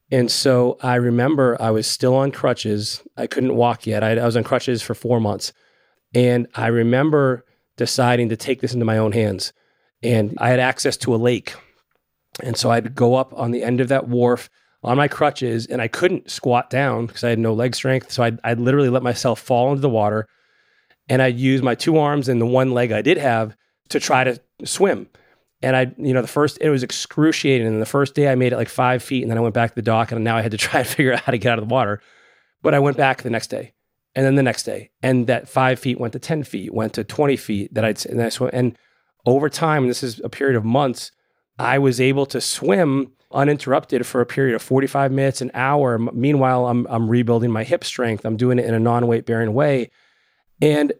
And 0.10 0.32
so 0.32 0.78
I 0.82 0.96
remember 0.96 1.58
I 1.62 1.70
was 1.70 1.86
still 1.86 2.16
on 2.16 2.32
crutches. 2.32 3.02
I 3.18 3.28
couldn't 3.28 3.56
walk 3.56 3.86
yet. 3.86 4.04
I, 4.04 4.12
I, 4.18 4.26
was 4.26 4.38
on 4.38 4.44
crutches 4.44 4.82
for 4.82 4.96
four 4.96 5.20
months. 5.20 5.52
And 6.14 6.48
I 6.56 6.68
remember 6.68 7.46
deciding 7.76 8.30
to 8.30 8.38
take 8.38 8.62
this 8.62 8.74
into 8.74 8.86
my 8.86 8.98
own 8.98 9.12
hands. 9.12 9.52
And 10.02 10.34
I 10.38 10.50
had 10.50 10.62
access 10.62 10.96
to 10.98 11.14
a 11.14 11.18
lake. 11.18 11.56
And 12.42 12.56
so 12.56 12.72
I'd 12.72 12.96
go 12.96 13.16
up 13.16 13.34
on 13.34 13.52
the 13.52 13.64
end 13.64 13.82
of 13.82 13.90
that 13.90 14.08
wharf 14.08 14.50
on 14.84 14.98
my 14.98 15.08
crutches 15.08 15.66
and 15.66 15.82
I 15.82 15.88
couldn't 15.88 16.30
squat 16.30 16.70
down 16.70 17.08
because 17.08 17.24
I 17.24 17.30
had 17.30 17.40
no 17.40 17.54
leg 17.54 17.76
strength. 17.76 18.12
So 18.12 18.24
I'd, 18.24 18.40
I'd 18.44 18.60
literally 18.60 18.90
let 18.90 19.04
myself 19.04 19.40
fall 19.40 19.70
into 19.70 19.82
the 19.82 19.90
water 19.90 20.28
and 21.10 21.22
I'd 21.22 21.38
use 21.38 21.62
my 21.62 21.76
two 21.76 21.98
arms 21.98 22.30
and 22.30 22.42
the 22.42 22.46
one 22.46 22.72
leg 22.72 22.92
I 22.92 23.02
did 23.02 23.18
have 23.18 23.56
to 23.90 24.00
try 24.00 24.24
to 24.24 24.40
swim. 24.64 25.08
And 25.62 25.76
I, 25.76 25.92
you 25.98 26.14
know, 26.14 26.22
the 26.22 26.28
first 26.28 26.58
it 26.62 26.70
was 26.70 26.84
excruciating. 26.84 27.66
And 27.66 27.82
the 27.82 27.86
first 27.86 28.14
day 28.14 28.30
I 28.32 28.36
made 28.36 28.54
it 28.54 28.58
like 28.58 28.70
five 28.70 29.02
feet, 29.02 29.24
and 29.24 29.32
then 29.32 29.38
I 29.38 29.42
went 29.42 29.56
back 29.56 29.72
to 29.72 29.76
the 29.76 29.82
dock, 29.82 30.12
and 30.12 30.24
now 30.24 30.38
I 30.38 30.42
had 30.42 30.52
to 30.52 30.58
try 30.58 30.82
and 30.82 30.88
figure 30.88 31.14
out 31.14 31.22
how 31.22 31.32
to 31.32 31.38
get 31.38 31.52
out 31.52 31.60
of 31.60 31.68
the 31.68 31.74
water. 31.74 32.02
But 32.62 32.74
I 32.74 32.80
went 32.80 32.98
back 32.98 33.24
the 33.24 33.30
next 33.30 33.48
day, 33.48 33.74
and 34.14 34.26
then 34.26 34.36
the 34.36 34.44
next 34.44 34.64
day, 34.64 34.92
and 35.02 35.28
that 35.28 35.50
five 35.50 35.80
feet 35.80 36.00
went 36.00 36.14
to 36.14 36.20
ten 36.20 36.44
feet, 36.44 36.74
went 36.74 36.94
to 36.94 37.04
twenty 37.04 37.38
feet. 37.38 37.74
That 37.74 37.86
I'd 37.86 38.06
and 38.06 38.22
I 38.22 38.30
swim, 38.30 38.52
and 38.54 38.78
over 39.26 39.50
time, 39.50 39.88
this 39.88 40.04
is 40.04 40.22
a 40.24 40.30
period 40.30 40.56
of 40.56 40.64
months, 40.64 41.12
I 41.58 41.80
was 41.80 42.00
able 42.00 42.26
to 42.28 42.40
swim 42.40 43.14
uninterrupted 43.32 44.06
for 44.06 44.22
a 44.22 44.26
period 44.26 44.56
of 44.56 44.62
45 44.62 45.12
minutes, 45.12 45.42
an 45.42 45.52
hour. 45.54 45.98
Meanwhile, 45.98 46.68
I'm 46.68 46.88
I'm 46.90 47.10
rebuilding 47.10 47.52
my 47.52 47.64
hip 47.64 47.84
strength. 47.84 48.26
I'm 48.26 48.38
doing 48.38 48.60
it 48.60 48.66
in 48.66 48.74
a 48.74 48.80
non-weight 48.80 49.26
bearing 49.26 49.54
way. 49.54 49.90
And 50.62 50.94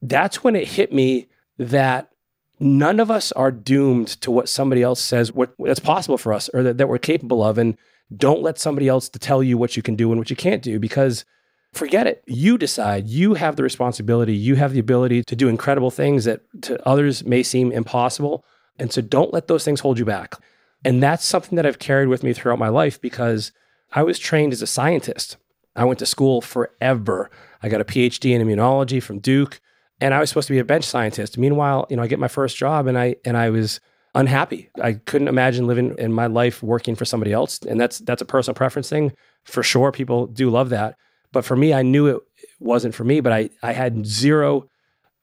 that's 0.00 0.42
when 0.42 0.56
it 0.56 0.68
hit 0.68 0.92
me 0.92 1.26
that 1.58 2.12
none 2.58 3.00
of 3.00 3.10
us 3.10 3.32
are 3.32 3.50
doomed 3.50 4.08
to 4.08 4.30
what 4.30 4.48
somebody 4.48 4.82
else 4.82 5.00
says 5.00 5.32
what 5.32 5.52
that's 5.58 5.80
possible 5.80 6.16
for 6.16 6.32
us 6.32 6.48
or 6.54 6.62
that, 6.62 6.78
that 6.78 6.88
we're 6.88 6.98
capable 6.98 7.42
of 7.42 7.58
and 7.58 7.76
don't 8.16 8.42
let 8.42 8.58
somebody 8.58 8.88
else 8.88 9.08
tell 9.08 9.42
you 9.42 9.58
what 9.58 9.76
you 9.76 9.82
can 9.82 9.96
do 9.96 10.10
and 10.10 10.18
what 10.18 10.30
you 10.30 10.36
can't 10.36 10.62
do 10.62 10.78
because 10.78 11.24
forget 11.72 12.06
it 12.06 12.22
you 12.26 12.56
decide 12.56 13.08
you 13.08 13.34
have 13.34 13.56
the 13.56 13.62
responsibility 13.62 14.34
you 14.34 14.54
have 14.54 14.72
the 14.72 14.78
ability 14.78 15.24
to 15.24 15.34
do 15.34 15.48
incredible 15.48 15.90
things 15.90 16.24
that 16.24 16.40
to 16.60 16.80
others 16.86 17.24
may 17.24 17.42
seem 17.42 17.72
impossible 17.72 18.44
and 18.78 18.92
so 18.92 19.00
don't 19.02 19.32
let 19.32 19.48
those 19.48 19.64
things 19.64 19.80
hold 19.80 19.98
you 19.98 20.04
back 20.04 20.36
and 20.84 21.02
that's 21.02 21.24
something 21.24 21.56
that 21.56 21.66
i've 21.66 21.78
carried 21.78 22.08
with 22.08 22.22
me 22.22 22.32
throughout 22.32 22.58
my 22.58 22.68
life 22.68 23.00
because 23.00 23.52
i 23.92 24.02
was 24.02 24.18
trained 24.18 24.52
as 24.52 24.62
a 24.62 24.66
scientist 24.66 25.36
i 25.76 25.84
went 25.84 25.98
to 25.98 26.06
school 26.06 26.40
forever 26.40 27.30
i 27.62 27.68
got 27.68 27.80
a 27.80 27.84
phd 27.84 28.24
in 28.24 28.46
immunology 28.46 29.02
from 29.02 29.18
duke 29.18 29.60
and 30.02 30.12
I 30.14 30.18
was 30.18 30.30
supposed 30.30 30.48
to 30.48 30.52
be 30.52 30.58
a 30.58 30.64
bench 30.64 30.84
scientist. 30.84 31.38
Meanwhile, 31.38 31.86
you 31.88 31.96
know, 31.96 32.02
I 32.02 32.08
get 32.08 32.18
my 32.18 32.28
first 32.28 32.56
job 32.56 32.88
and 32.88 32.98
I 32.98 33.14
and 33.24 33.36
I 33.36 33.50
was 33.50 33.78
unhappy. 34.16 34.68
I 34.82 34.94
couldn't 34.94 35.28
imagine 35.28 35.68
living 35.68 35.94
in 35.96 36.12
my 36.12 36.26
life 36.26 36.60
working 36.60 36.96
for 36.96 37.04
somebody 37.04 37.32
else. 37.32 37.60
And 37.60 37.80
that's 37.80 38.00
that's 38.00 38.20
a 38.20 38.24
personal 38.24 38.56
preference 38.56 38.88
thing. 38.88 39.12
For 39.44 39.62
sure, 39.62 39.92
people 39.92 40.26
do 40.26 40.50
love 40.50 40.70
that. 40.70 40.96
But 41.30 41.44
for 41.44 41.54
me, 41.54 41.72
I 41.72 41.82
knew 41.82 42.08
it 42.08 42.20
wasn't 42.58 42.96
for 42.96 43.04
me, 43.04 43.20
but 43.20 43.32
I 43.32 43.50
I 43.62 43.72
had 43.72 44.04
zero 44.04 44.68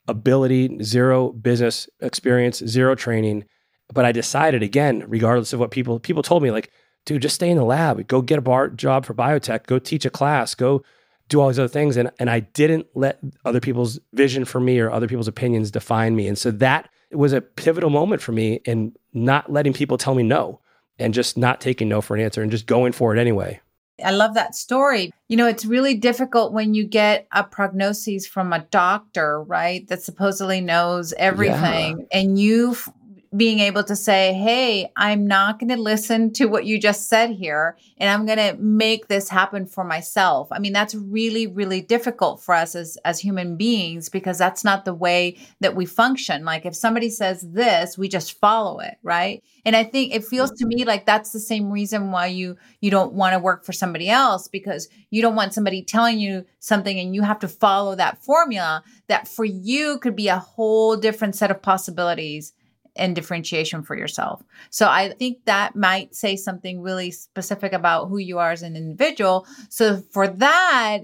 ability, 0.08 0.82
zero 0.82 1.34
business 1.34 1.89
experience, 2.00 2.60
zero 2.66 2.96
training. 2.96 3.44
But 3.93 4.05
I 4.05 4.12
decided 4.12 4.62
again, 4.63 5.03
regardless 5.08 5.53
of 5.53 5.60
what 5.60 5.72
people 5.72 6.00
people 6.00 6.24
told 6.24 6.43
me, 6.43 6.51
like, 6.51 6.72
dude, 7.05 7.22
just 7.22 7.36
stay 7.36 7.50
in 7.50 7.58
the 7.58 7.63
lab, 7.63 8.08
go 8.08 8.22
get 8.22 8.39
a 8.39 8.41
bar 8.41 8.69
job 8.69 9.05
for 9.05 9.13
biotech, 9.13 9.65
go 9.65 9.79
teach 9.79 10.05
a 10.05 10.10
class, 10.10 10.55
go 10.55 10.84
do 11.29 11.39
all 11.39 11.48
these 11.48 11.60
other 11.60 11.67
things. 11.67 11.96
And, 11.96 12.12
and 12.19 12.29
I 12.29 12.41
didn't 12.41 12.88
let 12.96 13.19
other 13.46 13.60
people's 13.60 14.00
vision 14.13 14.46
for 14.46 14.60
me 14.60 14.79
or 14.79 14.91
other 14.91 15.08
people's 15.08 15.27
opinions 15.27 15.72
define 15.72 16.15
me. 16.15 16.27
And 16.27 16.38
so 16.38 16.51
that 16.51 16.89
was 17.12 17.34
a 17.34 17.41
pivotal 17.41 17.89
moment 17.89 18.22
for 18.22 18.31
me 18.31 18.62
in 18.65 18.93
not 19.13 19.51
letting 19.51 19.74
people 19.74 19.98
tell 19.98 20.15
me 20.15 20.24
no 20.24 20.60
and 20.98 21.13
just 21.13 21.38
not 21.38 21.62
taking 21.62 21.88
no 21.88 22.01
for 22.01 22.15
an 22.15 22.22
answer 22.22 22.41
and 22.41 22.51
just 22.51 22.65
going 22.65 22.91
for 22.91 23.15
it 23.15 23.19
anyway. 23.19 23.60
I 24.03 24.12
love 24.12 24.34
that 24.36 24.55
story. 24.55 25.12
You 25.27 25.38
know, 25.38 25.48
it's 25.48 25.65
really 25.65 25.96
difficult 25.96 26.53
when 26.53 26.74
you 26.74 26.86
get 26.86 27.27
a 27.34 27.43
prognosis 27.43 28.25
from 28.25 28.53
a 28.53 28.60
doctor, 28.72 29.41
right? 29.43 29.88
That 29.88 30.01
supposedly 30.01 30.62
knows 30.62 31.13
everything 31.17 32.00
yeah. 32.00 32.19
and 32.19 32.39
you 32.39 32.75
being 33.36 33.60
able 33.60 33.84
to 33.84 33.96
say, 33.96 34.34
Hey, 34.34 34.92
I'm 34.96 35.28
not 35.28 35.60
going 35.60 35.70
to 35.70 35.82
listen 35.82 36.34
to 36.34 36.46
what 36.46 36.66
you 36.66 36.80
just 36.80 37.08
said 37.08 37.32
here, 37.32 37.78
and 37.98 38.10
I'm 38.10 38.26
going 38.26 38.38
to 38.38 38.62
make 38.62 39.08
this 39.08 39.30
happen 39.30 39.66
for 39.66 39.84
myself. 39.84 40.48
I 40.52 40.60
mean, 40.60 40.74
that's 40.74 40.96
really, 40.96 41.48
really 41.48 41.82
difficult 41.82 42.42
for 42.42 42.56
us 42.56 42.76
as, 42.76 42.98
as 43.06 43.20
human 43.20 43.56
beings 43.56 44.10
because 44.10 44.38
that's 44.38 44.64
not 44.64 44.86
the 44.86 44.94
way 44.94 45.38
that 45.60 45.76
we 45.76 45.86
function. 45.86 46.44
Like 46.46 46.66
if 46.66 46.76
somebody 46.76 47.10
says 47.10 47.42
this, 47.42 47.98
we 47.98 48.08
just 48.08 48.40
follow 48.40 48.80
it, 48.80 48.98
right? 49.04 49.44
And 49.66 49.76
I 49.76 49.84
think 49.84 50.14
it 50.14 50.26
feels 50.26 50.52
to 50.52 50.66
me 50.66 50.78
mm-hmm. 50.78 50.88
like 50.88 51.06
that's 51.06 51.32
the 51.32 51.40
same 51.40 51.72
reason 51.72 52.12
why 52.12 52.28
you 52.28 52.58
you 52.82 52.90
don't 52.90 53.14
want 53.14 53.34
to 53.34 53.40
work 53.40 53.64
for 53.64 53.74
somebody 53.74 54.10
else 54.10 54.48
because 54.48 54.90
you 55.10 55.22
don't 55.22 55.36
want 55.36 55.54
somebody 55.54 55.84
telling 55.84 56.20
you 56.20 56.46
something 56.60 57.00
and 57.00 57.14
you 57.14 57.22
have 57.22 57.40
to 57.40 57.48
follow 57.48 57.96
that 57.96 58.24
formula 58.24 58.84
that 59.08 59.28
for 59.28 59.46
you 59.46 60.00
could 60.00 60.16
be 60.16 60.28
a 60.28 60.40
whole 60.40 60.96
different 60.96 61.36
set 61.36 61.52
of 61.52 61.62
possibilities 61.62 62.54
and 62.96 63.15
differentiation 63.15 63.84
for 63.84 63.98
yourself. 63.98 64.43
So 64.69 64.88
I 64.88 65.10
think 65.10 65.46
that 65.46 65.75
might 65.75 66.15
say 66.15 66.36
something 66.36 66.81
really 66.81 67.12
specific 67.12 67.74
about 67.74 68.08
who 68.08 68.17
you 68.17 68.39
are 68.39 68.51
as 68.51 68.63
an 68.63 68.75
individual. 68.75 69.48
So 69.69 70.01
for 70.12 70.27
that, 70.27 71.00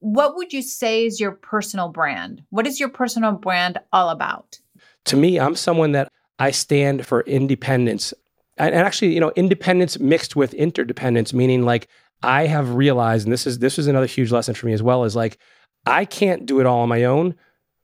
what 0.00 0.36
would 0.36 0.52
you 0.52 0.62
say 0.62 1.06
is 1.06 1.20
your 1.20 1.32
personal 1.32 1.88
brand? 1.88 2.42
What 2.50 2.66
is 2.66 2.78
your 2.78 2.88
personal 2.88 3.32
brand 3.32 3.78
all 3.92 4.10
about? 4.10 4.58
To 5.06 5.16
me, 5.16 5.38
I'm 5.38 5.54
someone 5.54 5.92
that 5.92 6.10
I 6.38 6.50
stand 6.50 7.06
for 7.06 7.22
independence. 7.22 8.12
And 8.56 8.74
actually, 8.74 9.14
you 9.14 9.20
know, 9.20 9.32
independence 9.36 9.98
mixed 9.98 10.36
with 10.36 10.54
interdependence, 10.54 11.32
meaning 11.32 11.64
like 11.64 11.88
I 12.22 12.46
have 12.46 12.74
realized, 12.74 13.26
and 13.26 13.32
this 13.32 13.46
is 13.46 13.58
this 13.58 13.78
is 13.78 13.86
another 13.86 14.06
huge 14.06 14.30
lesson 14.30 14.54
for 14.54 14.66
me 14.66 14.72
as 14.72 14.82
well, 14.82 15.04
is 15.04 15.16
like 15.16 15.38
I 15.86 16.04
can't 16.04 16.46
do 16.46 16.60
it 16.60 16.66
all 16.66 16.80
on 16.80 16.88
my 16.88 17.04
own, 17.04 17.34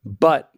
but 0.05 0.50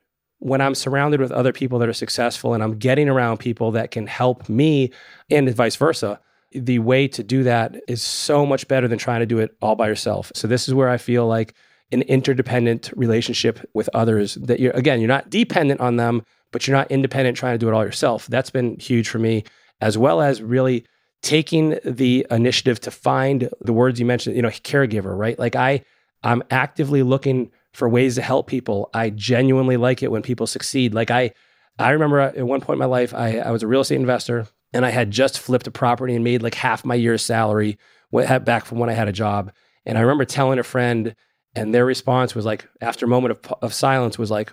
when 0.42 0.60
I'm 0.60 0.74
surrounded 0.74 1.20
with 1.20 1.30
other 1.30 1.52
people 1.52 1.78
that 1.78 1.88
are 1.88 1.92
successful 1.92 2.52
and 2.52 2.64
I'm 2.64 2.76
getting 2.76 3.08
around 3.08 3.38
people 3.38 3.70
that 3.72 3.92
can 3.92 4.08
help 4.08 4.48
me 4.48 4.90
and 5.30 5.48
vice 5.54 5.76
versa, 5.76 6.18
the 6.50 6.80
way 6.80 7.06
to 7.08 7.22
do 7.22 7.44
that 7.44 7.76
is 7.86 8.02
so 8.02 8.44
much 8.44 8.66
better 8.66 8.88
than 8.88 8.98
trying 8.98 9.20
to 9.20 9.26
do 9.26 9.38
it 9.38 9.56
all 9.62 9.76
by 9.76 9.86
yourself. 9.86 10.32
So 10.34 10.48
this 10.48 10.66
is 10.66 10.74
where 10.74 10.88
I 10.88 10.96
feel 10.98 11.28
like 11.28 11.54
an 11.92 12.02
interdependent 12.02 12.90
relationship 12.96 13.60
with 13.72 13.88
others 13.94 14.34
that 14.34 14.58
you're 14.58 14.72
again, 14.72 15.00
you're 15.00 15.06
not 15.06 15.30
dependent 15.30 15.80
on 15.80 15.96
them, 15.96 16.24
but 16.50 16.66
you're 16.66 16.76
not 16.76 16.90
independent 16.90 17.36
trying 17.36 17.54
to 17.54 17.58
do 17.58 17.68
it 17.68 17.74
all 17.74 17.84
yourself. 17.84 18.26
That's 18.26 18.50
been 18.50 18.76
huge 18.80 19.08
for 19.08 19.20
me 19.20 19.44
as 19.80 19.96
well 19.96 20.20
as 20.20 20.42
really 20.42 20.84
taking 21.22 21.78
the 21.84 22.26
initiative 22.32 22.80
to 22.80 22.90
find 22.90 23.48
the 23.60 23.72
words 23.72 24.00
you 24.00 24.06
mentioned, 24.06 24.34
you 24.34 24.42
know, 24.42 24.48
caregiver, 24.48 25.16
right? 25.16 25.38
Like 25.38 25.54
I 25.54 25.84
I'm 26.24 26.42
actively 26.50 27.04
looking 27.04 27.52
for 27.72 27.88
ways 27.88 28.16
to 28.16 28.22
help 28.22 28.46
people. 28.46 28.90
I 28.92 29.10
genuinely 29.10 29.76
like 29.76 30.02
it 30.02 30.10
when 30.10 30.22
people 30.22 30.46
succeed. 30.46 30.94
Like 30.94 31.10
I, 31.10 31.32
I 31.78 31.90
remember 31.90 32.20
at 32.20 32.46
one 32.46 32.60
point 32.60 32.76
in 32.76 32.80
my 32.80 32.84
life, 32.84 33.14
I, 33.14 33.38
I 33.38 33.50
was 33.50 33.62
a 33.62 33.66
real 33.66 33.80
estate 33.80 33.96
investor 33.96 34.46
and 34.72 34.84
I 34.84 34.90
had 34.90 35.10
just 35.10 35.40
flipped 35.40 35.66
a 35.66 35.70
property 35.70 36.14
and 36.14 36.24
made 36.24 36.42
like 36.42 36.54
half 36.54 36.84
my 36.84 36.94
year's 36.94 37.22
salary 37.22 37.78
back 38.12 38.64
from 38.64 38.78
when 38.78 38.90
I 38.90 38.94
had 38.94 39.08
a 39.08 39.12
job. 39.12 39.52
And 39.86 39.98
I 39.98 40.02
remember 40.02 40.24
telling 40.24 40.58
a 40.58 40.62
friend, 40.62 41.14
and 41.54 41.74
their 41.74 41.84
response 41.84 42.34
was 42.34 42.44
like, 42.44 42.66
after 42.80 43.04
a 43.04 43.08
moment 43.08 43.32
of, 43.32 43.54
of 43.62 43.74
silence, 43.74 44.18
was 44.18 44.30
like, 44.30 44.52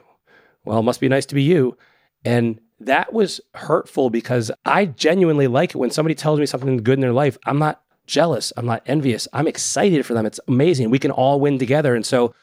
well, 0.65 0.79
it 0.79 0.83
must 0.83 0.99
be 0.99 1.07
nice 1.07 1.25
to 1.27 1.35
be 1.35 1.43
you. 1.43 1.77
And 2.25 2.59
that 2.79 3.13
was 3.13 3.39
hurtful 3.53 4.09
because 4.09 4.51
I 4.65 4.85
genuinely 4.85 5.47
like 5.47 5.71
it 5.71 5.77
when 5.77 5.91
somebody 5.91 6.15
tells 6.15 6.39
me 6.39 6.45
something 6.45 6.77
good 6.77 6.95
in 6.95 7.01
their 7.01 7.13
life. 7.13 7.37
I'm 7.45 7.59
not 7.59 7.81
jealous. 8.07 8.51
I'm 8.57 8.65
not 8.65 8.83
envious. 8.85 9.27
I'm 9.33 9.47
excited 9.47 10.05
for 10.05 10.13
them. 10.13 10.25
It's 10.25 10.39
amazing. 10.47 10.89
We 10.89 10.99
can 10.99 11.11
all 11.11 11.39
win 11.39 11.59
together. 11.59 11.95
And 11.95 12.05
so 12.05 12.33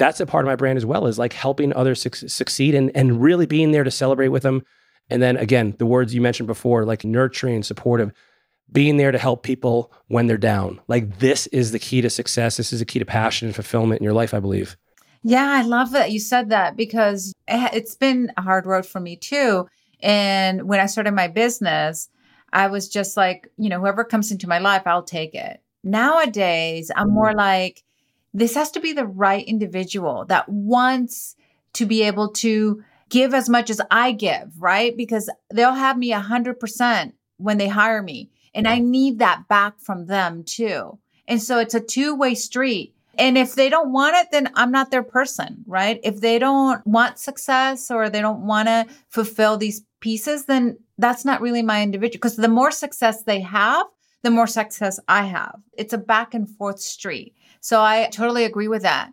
that's 0.00 0.18
a 0.18 0.26
part 0.26 0.44
of 0.44 0.46
my 0.46 0.56
brand 0.56 0.78
as 0.78 0.86
well 0.86 1.06
is 1.06 1.18
like 1.18 1.34
helping 1.34 1.74
others 1.74 2.00
su- 2.00 2.28
succeed 2.28 2.74
and, 2.74 2.90
and 2.96 3.22
really 3.22 3.44
being 3.44 3.70
there 3.70 3.84
to 3.84 3.90
celebrate 3.90 4.28
with 4.28 4.42
them. 4.42 4.64
And 5.10 5.22
then 5.22 5.36
again, 5.36 5.74
the 5.78 5.84
words 5.84 6.14
you 6.14 6.22
mentioned 6.22 6.46
before, 6.46 6.86
like 6.86 7.04
nurturing, 7.04 7.62
supportive, 7.62 8.10
being 8.72 8.96
there 8.96 9.12
to 9.12 9.18
help 9.18 9.42
people 9.42 9.92
when 10.08 10.26
they're 10.26 10.38
down. 10.38 10.80
Like 10.88 11.18
this 11.18 11.46
is 11.48 11.72
the 11.72 11.78
key 11.78 12.00
to 12.00 12.08
success. 12.08 12.56
This 12.56 12.72
is 12.72 12.78
the 12.78 12.86
key 12.86 12.98
to 12.98 13.04
passion 13.04 13.48
and 13.48 13.54
fulfillment 13.54 14.00
in 14.00 14.04
your 14.04 14.14
life, 14.14 14.32
I 14.32 14.40
believe. 14.40 14.76
Yeah, 15.22 15.50
I 15.50 15.62
love 15.62 15.90
that 15.90 16.12
you 16.12 16.18
said 16.18 16.48
that 16.48 16.76
because 16.76 17.34
it's 17.46 17.94
been 17.94 18.32
a 18.38 18.42
hard 18.42 18.64
road 18.64 18.86
for 18.86 19.00
me 19.00 19.16
too. 19.16 19.66
And 20.00 20.66
when 20.66 20.80
I 20.80 20.86
started 20.86 21.12
my 21.12 21.28
business, 21.28 22.08
I 22.54 22.68
was 22.68 22.88
just 22.88 23.18
like, 23.18 23.48
you 23.58 23.68
know, 23.68 23.80
whoever 23.80 24.02
comes 24.02 24.32
into 24.32 24.48
my 24.48 24.60
life, 24.60 24.86
I'll 24.86 25.02
take 25.02 25.34
it. 25.34 25.60
Nowadays, 25.84 26.90
I'm 26.96 27.10
more 27.10 27.28
mm-hmm. 27.28 27.38
like, 27.38 27.82
this 28.32 28.54
has 28.54 28.70
to 28.72 28.80
be 28.80 28.92
the 28.92 29.06
right 29.06 29.44
individual 29.46 30.24
that 30.26 30.48
wants 30.48 31.36
to 31.74 31.86
be 31.86 32.02
able 32.02 32.28
to 32.28 32.82
give 33.08 33.34
as 33.34 33.48
much 33.48 33.70
as 33.70 33.80
I 33.90 34.12
give, 34.12 34.52
right? 34.58 34.96
Because 34.96 35.28
they'll 35.52 35.72
have 35.72 35.98
me 35.98 36.12
100% 36.12 37.12
when 37.38 37.58
they 37.58 37.68
hire 37.68 38.02
me. 38.02 38.30
And 38.54 38.66
I 38.66 38.78
need 38.78 39.18
that 39.18 39.48
back 39.48 39.80
from 39.80 40.06
them 40.06 40.42
too. 40.44 40.98
And 41.28 41.42
so 41.42 41.58
it's 41.58 41.74
a 41.74 41.80
two 41.80 42.14
way 42.14 42.34
street. 42.34 42.94
And 43.18 43.36
if 43.36 43.54
they 43.54 43.68
don't 43.68 43.92
want 43.92 44.16
it, 44.16 44.28
then 44.32 44.50
I'm 44.54 44.72
not 44.72 44.90
their 44.90 45.02
person, 45.02 45.64
right? 45.66 46.00
If 46.02 46.20
they 46.20 46.38
don't 46.38 46.84
want 46.86 47.18
success 47.18 47.90
or 47.90 48.08
they 48.08 48.20
don't 48.20 48.46
want 48.46 48.68
to 48.68 48.86
fulfill 49.08 49.56
these 49.56 49.82
pieces, 50.00 50.46
then 50.46 50.78
that's 50.98 51.24
not 51.24 51.40
really 51.40 51.62
my 51.62 51.82
individual. 51.82 52.18
Because 52.18 52.36
the 52.36 52.48
more 52.48 52.70
success 52.70 53.22
they 53.22 53.40
have, 53.40 53.86
the 54.22 54.30
more 54.30 54.46
success 54.46 55.00
I 55.08 55.24
have. 55.24 55.60
It's 55.76 55.92
a 55.92 55.98
back 55.98 56.34
and 56.34 56.48
forth 56.48 56.80
street. 56.80 57.34
So 57.60 57.80
I 57.80 58.08
totally 58.12 58.44
agree 58.44 58.68
with 58.68 58.82
that. 58.82 59.12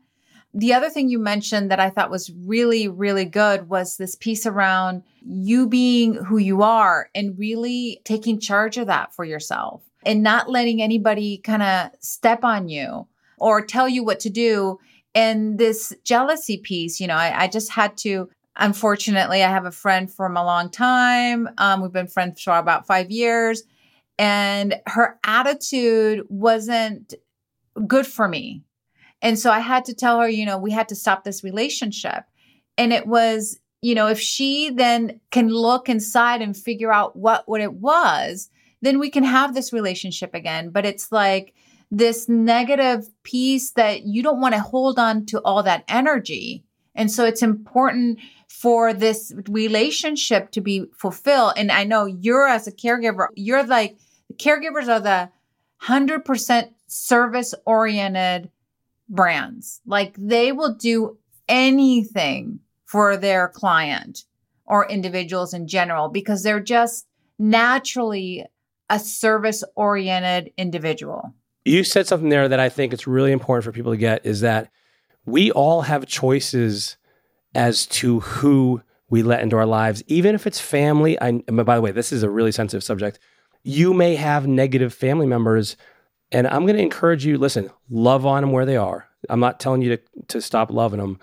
The 0.54 0.74
other 0.74 0.90
thing 0.90 1.10
you 1.10 1.20
mentioned 1.20 1.70
that 1.70 1.80
I 1.80 1.90
thought 1.90 2.10
was 2.10 2.32
really, 2.46 2.88
really 2.88 3.26
good 3.26 3.70
was 3.70 3.98
this 3.98 4.16
piece 4.16 4.46
around 4.46 5.04
you 5.22 5.68
being 5.68 6.16
who 6.16 6.38
you 6.38 6.64
are 6.64 7.10
and 7.14 7.38
really 7.38 8.02
taking 8.06 8.40
charge 8.40 8.78
of 8.78 8.88
that 8.88 9.14
for 9.14 9.24
yourself 9.24 9.84
and 10.06 10.24
not 10.24 10.50
letting 10.50 10.82
anybody 10.82 11.38
kind 11.38 11.62
of 11.62 11.92
step 12.00 12.44
on 12.44 12.70
you 12.70 13.08
or 13.38 13.64
tell 13.64 13.88
you 13.88 14.04
what 14.04 14.20
to 14.22 14.30
do. 14.30 14.80
And 15.14 15.60
this 15.60 15.94
jealousy 16.04 16.58
piece, 16.58 17.00
you 17.00 17.08
know, 17.08 17.16
I, 17.16 17.44
I 17.44 17.48
just 17.48 17.72
had 17.72 17.98
to 17.98 18.30
unfortunately, 18.60 19.44
I 19.44 19.50
have 19.50 19.66
a 19.66 19.72
friend 19.72 20.12
from 20.12 20.36
a 20.36 20.44
long 20.44 20.72
time. 20.72 21.48
Um, 21.60 21.82
we've 21.82 21.92
been 21.92 22.08
friends 22.08 22.42
for 22.42 22.58
about 22.58 22.88
five 22.88 23.12
years 23.12 23.64
and 24.18 24.76
her 24.88 25.20
attitude 25.24 26.26
wasn't 26.30 27.14
good 27.86 28.08
for 28.08 28.28
me. 28.28 28.64
And 29.22 29.38
so 29.38 29.52
I 29.52 29.60
had 29.60 29.86
to 29.86 29.94
tell 29.94 30.20
her, 30.20 30.30
you 30.30 30.46
know, 30.46 30.58
we 30.58 30.72
had 30.72 30.90
to 30.90 30.96
stop 30.96 31.24
this 31.24 31.44
relationship. 31.44 32.24
And 32.78 32.94
it 32.94 33.08
was, 33.08 33.60
you 33.82 33.96
know, 33.96 34.08
if 34.08 34.20
she 34.20 34.70
then 34.70 35.20
can 35.32 35.50
look 35.50 35.90
inside 35.90 36.42
and 36.42 36.56
figure 36.56 36.92
out 36.92 37.16
what 37.16 37.48
what 37.48 37.62
it 37.62 37.74
was, 37.74 38.50
then 38.82 39.00
we 39.00 39.10
can 39.10 39.24
have 39.24 39.54
this 39.54 39.74
relationship 39.74 40.34
again. 40.34 40.70
But 40.70 40.86
it's 40.86 41.12
like 41.12 41.54
this 41.90 42.28
negative 42.28 43.08
piece 43.24 43.72
that 43.72 44.04
you 44.04 44.22
don't 44.22 44.42
want 44.42 44.54
to 44.54 44.60
hold 44.60 45.00
on 45.00 45.26
to 45.28 45.40
all 45.40 45.64
that 45.64 45.84
energy. 45.88 46.64
And 46.96 47.12
so 47.12 47.26
it's 47.26 47.44
important 47.44 48.20
for 48.50 48.94
this 48.94 49.34
relationship 49.50 50.52
to 50.52 50.62
be 50.62 50.86
fulfilled. 50.98 51.54
And 51.58 51.72
I 51.72 51.84
know 51.84 52.06
you're 52.06 52.48
as 52.48 52.68
a 52.68 52.72
caregiver, 52.72 53.28
you're 53.36 53.64
like 53.64 53.98
caregivers 54.38 54.88
are 54.88 55.00
the 55.00 55.30
100% 55.84 56.74
service 56.88 57.54
oriented 57.66 58.50
brands. 59.10 59.82
Like 59.86 60.16
they 60.18 60.52
will 60.52 60.74
do 60.74 61.18
anything 61.48 62.60
for 62.86 63.18
their 63.18 63.50
client 63.50 64.26
or 64.66 64.90
individuals 64.90 65.54
in 65.54 65.68
general 65.68 66.10
because 66.10 66.44
they're 66.44 66.60
just 66.60 67.08
naturally 67.40 68.46
a 68.90 69.00
service 69.00 69.64
oriented 69.76 70.52
individual. 70.58 71.34
You 71.66 71.84
said 71.84 72.08
something 72.08 72.30
there 72.30 72.48
that 72.48 72.60
I 72.60 72.70
think 72.70 72.94
it's 72.94 73.08
really 73.08 73.32
important 73.32 73.66
for 73.66 73.72
people 73.72 73.92
to 73.92 73.98
get 73.98 74.26
is 74.26 74.42
that 74.42 74.70
we 75.26 75.52
all 75.52 75.82
have 75.82 76.06
choices 76.06 76.98
as 77.54 77.86
to 77.88 78.22
who 78.22 78.82
we 79.10 79.24
let 79.24 79.42
into 79.42 79.58
our 79.58 79.66
lives, 79.66 80.04
even 80.08 80.36
if 80.36 80.48
it's 80.48 80.60
family. 80.60 81.20
I, 81.20 81.32
by 81.32 81.76
the 81.76 81.82
way, 81.82 81.92
this 81.92 82.12
is 82.12 82.24
a 82.24 82.30
really 82.30 82.52
sensitive 82.52 82.84
subject 82.84 83.20
you 83.64 83.94
may 83.94 84.16
have 84.16 84.48
negative 84.48 84.94
family 84.94 85.28
members. 85.28 85.76
And 86.32 86.48
I'm 86.48 86.66
going 86.66 86.76
to 86.76 86.84
encourage 86.84 87.26
you 87.26 87.38
listen, 87.38 87.70
love 87.90 88.26
on 88.26 88.42
them 88.42 88.52
where 88.52 88.66
they 88.66 88.78
are. 88.78 89.08
I'm 89.30 89.40
not 89.40 89.60
telling 89.60 89.82
you 89.82 89.98
to, 89.98 90.04
to 90.30 90.42
stop 90.42 90.72
loving 90.72 91.00
them, 91.00 91.20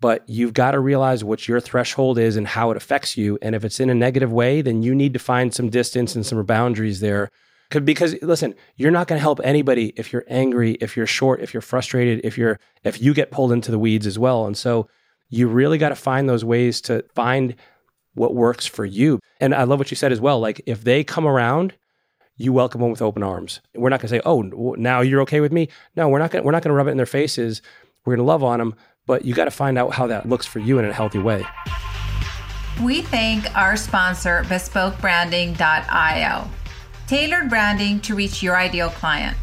but 0.00 0.28
you've 0.28 0.52
got 0.52 0.72
to 0.72 0.80
realize 0.80 1.24
what 1.24 1.48
your 1.48 1.60
threshold 1.60 2.18
is 2.18 2.36
and 2.36 2.46
how 2.46 2.70
it 2.70 2.76
affects 2.76 3.16
you. 3.16 3.38
And 3.40 3.54
if 3.54 3.64
it's 3.64 3.80
in 3.80 3.90
a 3.90 3.94
negative 3.94 4.32
way, 4.32 4.60
then 4.60 4.82
you 4.82 4.94
need 4.94 5.12
to 5.14 5.18
find 5.18 5.54
some 5.54 5.70
distance 5.70 6.14
and 6.14 6.24
some 6.24 6.42
boundaries 6.44 7.00
there. 7.00 7.30
Because 7.70 8.20
listen, 8.20 8.54
you're 8.76 8.90
not 8.90 9.06
going 9.06 9.18
to 9.18 9.22
help 9.22 9.40
anybody 9.42 9.94
if 9.96 10.12
you're 10.12 10.24
angry, 10.28 10.72
if 10.72 10.96
you're 10.96 11.06
short, 11.06 11.40
if 11.40 11.54
you're 11.54 11.62
frustrated, 11.62 12.20
if 12.22 12.36
you're 12.36 12.58
if 12.84 13.00
you 13.00 13.14
get 13.14 13.30
pulled 13.30 13.52
into 13.52 13.70
the 13.70 13.78
weeds 13.78 14.06
as 14.06 14.18
well. 14.18 14.46
And 14.46 14.56
so 14.56 14.88
you 15.30 15.48
really 15.48 15.78
got 15.78 15.88
to 15.88 15.96
find 15.96 16.28
those 16.28 16.44
ways 16.44 16.82
to 16.82 17.02
find 17.14 17.56
what 18.14 18.34
works 18.34 18.66
for 18.66 18.84
you. 18.84 19.20
And 19.40 19.54
I 19.54 19.64
love 19.64 19.78
what 19.78 19.90
you 19.90 19.96
said 19.96 20.12
as 20.12 20.20
well. 20.20 20.40
Like 20.40 20.60
if 20.66 20.84
they 20.84 21.04
come 21.04 21.26
around 21.26 21.74
you 22.36 22.52
welcome 22.52 22.80
them 22.80 22.90
with 22.90 23.02
open 23.02 23.22
arms. 23.22 23.60
We're 23.74 23.90
not 23.90 24.00
going 24.00 24.08
to 24.08 24.16
say, 24.16 24.22
"Oh, 24.24 24.42
now 24.76 25.00
you're 25.00 25.20
okay 25.22 25.40
with 25.40 25.52
me." 25.52 25.68
No, 25.96 26.08
we're 26.08 26.18
not 26.18 26.30
going. 26.30 26.44
We're 26.44 26.52
not 26.52 26.62
going 26.62 26.70
to 26.70 26.74
rub 26.74 26.88
it 26.88 26.90
in 26.90 26.96
their 26.96 27.06
faces. 27.06 27.62
We're 28.04 28.16
going 28.16 28.24
to 28.24 28.28
love 28.28 28.42
on 28.42 28.58
them, 28.58 28.74
but 29.06 29.24
you 29.24 29.34
got 29.34 29.44
to 29.44 29.50
find 29.50 29.78
out 29.78 29.94
how 29.94 30.06
that 30.08 30.28
looks 30.28 30.46
for 30.46 30.58
you 30.58 30.78
in 30.78 30.84
a 30.84 30.92
healthy 30.92 31.20
way. 31.20 31.44
We 32.82 33.02
thank 33.02 33.54
our 33.56 33.76
sponsor, 33.76 34.42
BespokeBranding.io. 34.46 36.50
Tailored 37.06 37.48
branding 37.48 38.00
to 38.00 38.14
reach 38.14 38.42
your 38.42 38.56
ideal 38.56 38.90
client. 38.90 39.36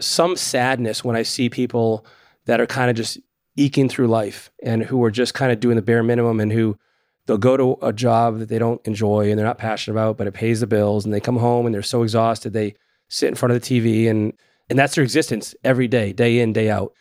some 0.00 0.36
sadness 0.36 1.04
when 1.04 1.16
I 1.16 1.22
see 1.22 1.48
people 1.48 2.06
that 2.46 2.60
are 2.60 2.66
kind 2.66 2.90
of 2.90 2.96
just 2.96 3.18
eking 3.56 3.88
through 3.88 4.08
life 4.08 4.50
and 4.62 4.82
who 4.82 5.02
are 5.04 5.10
just 5.10 5.34
kind 5.34 5.52
of 5.52 5.60
doing 5.60 5.76
the 5.76 5.82
bare 5.82 6.02
minimum 6.02 6.40
and 6.40 6.52
who 6.52 6.78
they'll 7.26 7.38
go 7.38 7.56
to 7.56 7.76
a 7.82 7.92
job 7.92 8.38
that 8.38 8.48
they 8.48 8.58
don't 8.58 8.84
enjoy 8.86 9.30
and 9.30 9.38
they're 9.38 9.46
not 9.46 9.58
passionate 9.58 9.94
about, 9.94 10.16
but 10.16 10.26
it 10.26 10.34
pays 10.34 10.60
the 10.60 10.66
bills 10.66 11.04
and 11.04 11.12
they 11.12 11.20
come 11.20 11.36
home 11.36 11.66
and 11.66 11.74
they're 11.74 11.82
so 11.82 12.02
exhausted 12.02 12.52
they 12.52 12.74
sit 13.08 13.28
in 13.28 13.34
front 13.34 13.52
of 13.52 13.60
the 13.60 13.80
TV 13.80 14.08
and 14.08 14.32
and 14.68 14.78
that's 14.78 14.94
their 14.94 15.02
existence 15.02 15.54
every 15.64 15.88
day, 15.88 16.12
day 16.12 16.38
in, 16.38 16.52
day 16.52 16.70
out. 16.70 16.94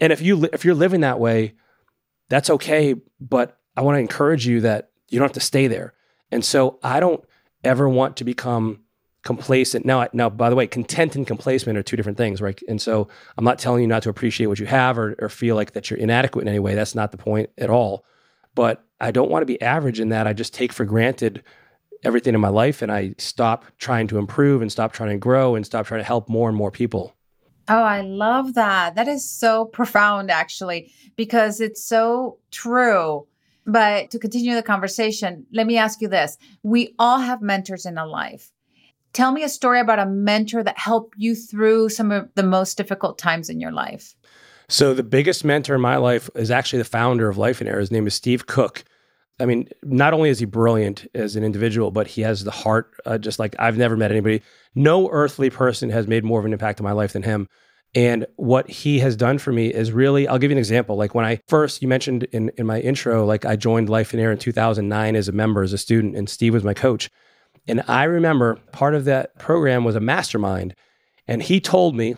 And 0.00 0.12
if 0.12 0.22
you 0.22 0.48
if 0.52 0.64
you're 0.64 0.74
living 0.74 1.00
that 1.00 1.18
way, 1.18 1.54
that's 2.28 2.50
okay, 2.50 2.94
but 3.20 3.58
I 3.76 3.82
want 3.82 3.96
to 3.96 4.00
encourage 4.00 4.46
you 4.46 4.60
that 4.62 4.90
you 5.08 5.18
don't 5.18 5.26
have 5.26 5.34
to 5.34 5.40
stay 5.40 5.66
there. 5.66 5.94
And 6.30 6.44
so 6.44 6.78
I 6.82 7.00
don't 7.00 7.24
ever 7.64 7.88
want 7.88 8.16
to 8.18 8.24
become 8.24 8.80
complacent. 9.26 9.84
Now, 9.84 10.06
now, 10.12 10.30
by 10.30 10.48
the 10.48 10.54
way, 10.54 10.68
content 10.68 11.16
and 11.16 11.26
complacent 11.26 11.76
are 11.76 11.82
two 11.82 11.96
different 11.96 12.16
things, 12.16 12.40
right? 12.40 12.58
And 12.68 12.80
so 12.80 13.08
I'm 13.36 13.44
not 13.44 13.58
telling 13.58 13.82
you 13.82 13.88
not 13.88 14.04
to 14.04 14.08
appreciate 14.08 14.46
what 14.46 14.60
you 14.60 14.66
have 14.66 14.96
or, 14.96 15.16
or 15.18 15.28
feel 15.28 15.56
like 15.56 15.72
that 15.72 15.90
you're 15.90 15.98
inadequate 15.98 16.42
in 16.42 16.48
any 16.48 16.60
way. 16.60 16.76
That's 16.76 16.94
not 16.94 17.10
the 17.10 17.18
point 17.18 17.50
at 17.58 17.68
all. 17.68 18.04
But 18.54 18.84
I 19.00 19.10
don't 19.10 19.28
want 19.28 19.42
to 19.42 19.46
be 19.46 19.60
average 19.60 19.98
in 19.98 20.10
that 20.10 20.28
I 20.28 20.32
just 20.32 20.54
take 20.54 20.72
for 20.72 20.84
granted 20.84 21.42
everything 22.04 22.34
in 22.34 22.40
my 22.40 22.48
life 22.48 22.82
and 22.82 22.92
I 22.92 23.16
stop 23.18 23.64
trying 23.78 24.06
to 24.08 24.18
improve 24.18 24.62
and 24.62 24.70
stop 24.70 24.92
trying 24.92 25.10
to 25.10 25.18
grow 25.18 25.56
and 25.56 25.66
stop 25.66 25.86
trying 25.86 26.00
to 26.00 26.04
help 26.04 26.28
more 26.28 26.48
and 26.48 26.56
more 26.56 26.70
people. 26.70 27.12
Oh, 27.68 27.82
I 27.82 28.02
love 28.02 28.54
that. 28.54 28.94
That 28.94 29.08
is 29.08 29.28
so 29.28 29.64
profound, 29.64 30.30
actually, 30.30 30.92
because 31.16 31.60
it's 31.60 31.84
so 31.84 32.38
true. 32.52 33.26
But 33.66 34.12
to 34.12 34.20
continue 34.20 34.54
the 34.54 34.62
conversation, 34.62 35.46
let 35.52 35.66
me 35.66 35.76
ask 35.76 36.00
you 36.00 36.06
this. 36.06 36.38
We 36.62 36.94
all 37.00 37.18
have 37.18 37.42
mentors 37.42 37.86
in 37.86 37.98
our 37.98 38.06
life. 38.06 38.52
Tell 39.16 39.32
me 39.32 39.42
a 39.42 39.48
story 39.48 39.80
about 39.80 39.98
a 39.98 40.04
mentor 40.04 40.62
that 40.62 40.76
helped 40.76 41.14
you 41.16 41.34
through 41.34 41.88
some 41.88 42.12
of 42.12 42.28
the 42.34 42.42
most 42.42 42.76
difficult 42.76 43.16
times 43.16 43.48
in 43.48 43.60
your 43.60 43.72
life. 43.72 44.14
So, 44.68 44.92
the 44.92 45.02
biggest 45.02 45.42
mentor 45.42 45.76
in 45.76 45.80
my 45.80 45.96
life 45.96 46.28
is 46.34 46.50
actually 46.50 46.80
the 46.80 46.84
founder 46.84 47.26
of 47.30 47.38
Lifeonaire. 47.38 47.80
His 47.80 47.90
name 47.90 48.06
is 48.06 48.12
Steve 48.12 48.46
Cook. 48.46 48.84
I 49.40 49.46
mean, 49.46 49.70
not 49.82 50.12
only 50.12 50.28
is 50.28 50.40
he 50.40 50.44
brilliant 50.44 51.06
as 51.14 51.34
an 51.34 51.44
individual, 51.44 51.90
but 51.90 52.08
he 52.08 52.20
has 52.20 52.44
the 52.44 52.50
heart, 52.50 52.92
uh, 53.06 53.16
just 53.16 53.38
like 53.38 53.56
I've 53.58 53.78
never 53.78 53.96
met 53.96 54.10
anybody. 54.10 54.42
No 54.74 55.08
earthly 55.08 55.48
person 55.48 55.88
has 55.88 56.06
made 56.06 56.22
more 56.22 56.38
of 56.38 56.44
an 56.44 56.52
impact 56.52 56.78
on 56.78 56.84
my 56.84 56.92
life 56.92 57.14
than 57.14 57.22
him. 57.22 57.48
And 57.94 58.26
what 58.36 58.68
he 58.68 58.98
has 58.98 59.16
done 59.16 59.38
for 59.38 59.50
me 59.50 59.68
is 59.68 59.92
really, 59.92 60.28
I'll 60.28 60.38
give 60.38 60.50
you 60.50 60.56
an 60.56 60.58
example. 60.58 60.94
Like 60.94 61.14
when 61.14 61.24
I 61.24 61.40
first, 61.48 61.80
you 61.80 61.88
mentioned 61.88 62.24
in, 62.32 62.50
in 62.58 62.66
my 62.66 62.80
intro, 62.80 63.24
like 63.24 63.46
I 63.46 63.56
joined 63.56 63.88
Lifeonaire 63.88 64.30
in 64.30 64.36
2009 64.36 65.16
as 65.16 65.26
a 65.26 65.32
member, 65.32 65.62
as 65.62 65.72
a 65.72 65.78
student, 65.78 66.16
and 66.16 66.28
Steve 66.28 66.52
was 66.52 66.64
my 66.64 66.74
coach. 66.74 67.08
And 67.68 67.82
I 67.88 68.04
remember 68.04 68.56
part 68.72 68.94
of 68.94 69.04
that 69.06 69.38
program 69.38 69.84
was 69.84 69.96
a 69.96 70.00
mastermind. 70.00 70.74
And 71.26 71.42
he 71.42 71.60
told 71.60 71.96
me, 71.96 72.16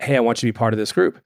Hey, 0.00 0.16
I 0.16 0.20
want 0.20 0.42
you 0.42 0.48
to 0.48 0.52
be 0.52 0.58
part 0.58 0.74
of 0.74 0.78
this 0.78 0.92
group. 0.92 1.20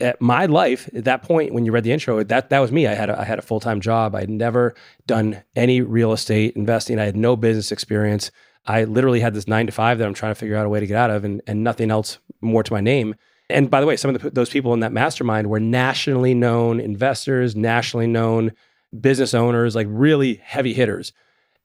At 0.00 0.20
my 0.20 0.46
life 0.46 0.88
at 0.94 1.04
that 1.04 1.22
point 1.22 1.52
when 1.52 1.64
you 1.64 1.72
read 1.72 1.82
the 1.82 1.92
intro 1.92 2.22
that 2.22 2.50
that 2.50 2.58
was 2.60 2.70
me. 2.70 2.86
I 2.86 2.94
had 2.94 3.10
a, 3.10 3.18
I 3.20 3.24
had 3.24 3.38
a 3.38 3.42
full-time 3.42 3.80
job. 3.80 4.14
I'd 4.14 4.30
never 4.30 4.74
done 5.06 5.42
any 5.56 5.80
real 5.80 6.12
estate 6.12 6.54
investing. 6.54 7.00
I 7.00 7.04
had 7.04 7.16
no 7.16 7.34
business 7.34 7.72
experience. 7.72 8.30
I 8.66 8.84
literally 8.84 9.20
had 9.20 9.34
this 9.34 9.48
9 9.48 9.66
to 9.66 9.72
5 9.72 9.98
that 9.98 10.06
i'm 10.06 10.14
trying 10.14 10.30
to 10.30 10.38
figure 10.38 10.56
out 10.56 10.66
a 10.66 10.68
way 10.68 10.78
to 10.78 10.86
get 10.86 10.96
out 10.96 11.10
of 11.10 11.24
and, 11.24 11.42
and 11.46 11.64
nothing 11.64 11.90
else 11.90 12.18
more 12.40 12.62
to 12.62 12.72
my 12.72 12.80
name. 12.80 13.16
And 13.50 13.70
by 13.70 13.80
the 13.80 13.86
way 13.86 13.96
some 13.96 14.14
of 14.14 14.22
the, 14.22 14.30
those 14.30 14.50
people 14.50 14.72
in 14.72 14.80
that 14.80 14.92
mastermind 14.92 15.48
were 15.48 15.60
nationally 15.60 16.34
known 16.34 16.78
investors 16.78 17.56
nationally 17.56 18.06
known 18.06 18.52
business 19.00 19.34
owners 19.34 19.74
like 19.74 19.86
really 19.90 20.34
heavy 20.44 20.74
hitters. 20.74 21.12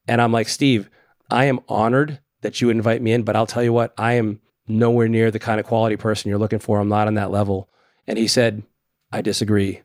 And 0.07 0.21
i'm 0.21 0.31
like 0.31 0.47
steve 0.47 0.89
i 1.33 1.45
am 1.45 1.59
honored 1.67 2.19
that 2.41 2.61
you 2.61 2.69
invite 2.69 3.01
me 3.01 3.11
in 3.11 3.23
but 3.23 3.35
i'll 3.35 3.45
tell 3.45 3.63
you 3.63 3.73
what 3.73 3.93
i 3.97 4.13
am 4.13 4.39
nowhere 4.67 5.09
near 5.09 5.29
the 5.29 5.39
kind 5.39 5.59
of 5.59 5.65
quality 5.65 5.97
person 5.97 6.29
you're 6.29 6.37
looking 6.37 6.59
for 6.59 6.79
i'm 6.79 6.87
not 6.87 7.07
on 7.07 7.15
that 7.15 7.31
level 7.31 7.69
and 8.07 8.17
he 8.17 8.27
said, 8.27 8.63
I 9.11 9.21
disagree. 9.21 9.81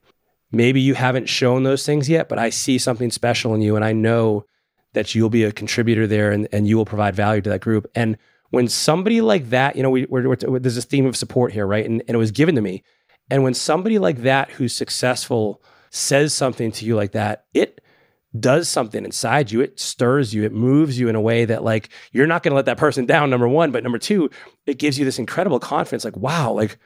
Maybe 0.50 0.80
you 0.80 0.94
haven't 0.94 1.28
shown 1.28 1.62
those 1.62 1.84
things 1.84 2.08
yet, 2.08 2.28
but 2.28 2.38
I 2.38 2.50
see 2.50 2.78
something 2.78 3.10
special 3.10 3.54
in 3.54 3.60
you. 3.60 3.76
And 3.76 3.84
I 3.84 3.92
know 3.92 4.46
that 4.94 5.14
you'll 5.14 5.30
be 5.30 5.44
a 5.44 5.52
contributor 5.52 6.06
there 6.06 6.30
and, 6.30 6.48
and 6.52 6.66
you 6.66 6.76
will 6.76 6.86
provide 6.86 7.14
value 7.14 7.42
to 7.42 7.50
that 7.50 7.60
group. 7.60 7.86
And 7.94 8.16
when 8.50 8.68
somebody 8.68 9.20
like 9.20 9.50
that, 9.50 9.76
you 9.76 9.82
know, 9.82 9.90
we, 9.90 10.06
we're, 10.06 10.26
we're, 10.28 10.58
there's 10.58 10.78
a 10.78 10.82
theme 10.82 11.04
of 11.04 11.16
support 11.16 11.52
here, 11.52 11.66
right? 11.66 11.84
And, 11.84 12.02
and 12.08 12.14
it 12.14 12.18
was 12.18 12.30
given 12.30 12.54
to 12.54 12.62
me. 12.62 12.82
And 13.30 13.42
when 13.42 13.52
somebody 13.52 13.98
like 13.98 14.18
that 14.22 14.50
who's 14.52 14.74
successful 14.74 15.62
says 15.90 16.32
something 16.32 16.72
to 16.72 16.86
you 16.86 16.96
like 16.96 17.12
that, 17.12 17.44
it 17.52 17.77
does 18.38 18.68
something 18.68 19.04
inside 19.04 19.50
you. 19.50 19.60
It 19.60 19.80
stirs 19.80 20.34
you. 20.34 20.44
It 20.44 20.52
moves 20.52 20.98
you 20.98 21.08
in 21.08 21.14
a 21.14 21.20
way 21.20 21.44
that 21.44 21.64
like 21.64 21.88
you're 22.12 22.26
not 22.26 22.42
going 22.42 22.52
to 22.52 22.56
let 22.56 22.66
that 22.66 22.78
person 22.78 23.06
down. 23.06 23.30
Number 23.30 23.48
one, 23.48 23.70
but 23.70 23.82
number 23.82 23.98
two, 23.98 24.30
it 24.66 24.78
gives 24.78 24.98
you 24.98 25.04
this 25.04 25.18
incredible 25.18 25.58
confidence. 25.58 26.04
Like, 26.04 26.16
wow, 26.16 26.52
like 26.52 26.78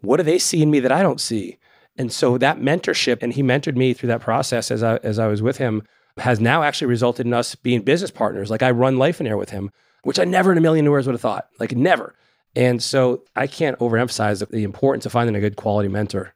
what 0.00 0.18
do 0.18 0.22
they 0.22 0.38
see 0.38 0.62
in 0.62 0.70
me 0.70 0.80
that 0.80 0.92
I 0.92 1.02
don't 1.02 1.20
see? 1.20 1.58
And 1.96 2.12
so 2.12 2.38
that 2.38 2.58
mentorship, 2.58 3.22
and 3.22 3.32
he 3.32 3.42
mentored 3.42 3.76
me 3.76 3.94
through 3.94 4.08
that 4.08 4.20
process 4.20 4.70
as 4.70 4.82
I, 4.82 4.96
as 4.98 5.18
I 5.18 5.26
was 5.26 5.42
with 5.42 5.56
him, 5.56 5.82
has 6.18 6.40
now 6.40 6.62
actually 6.62 6.88
resulted 6.88 7.26
in 7.26 7.34
us 7.34 7.54
being 7.54 7.82
business 7.82 8.10
partners. 8.10 8.50
Like 8.50 8.62
I 8.62 8.70
run 8.70 8.96
Lifeonaire 8.96 9.38
with 9.38 9.50
him, 9.50 9.70
which 10.02 10.18
I 10.18 10.24
never 10.24 10.52
in 10.52 10.58
a 10.58 10.60
million 10.60 10.84
years 10.84 11.06
would 11.06 11.14
have 11.14 11.20
thought, 11.20 11.48
like 11.58 11.74
never. 11.74 12.14
And 12.54 12.82
so 12.82 13.22
I 13.34 13.46
can't 13.46 13.78
overemphasize 13.78 14.48
the 14.48 14.64
importance 14.64 15.04
of 15.04 15.12
finding 15.12 15.36
a 15.36 15.40
good 15.40 15.56
quality 15.56 15.88
mentor. 15.88 16.34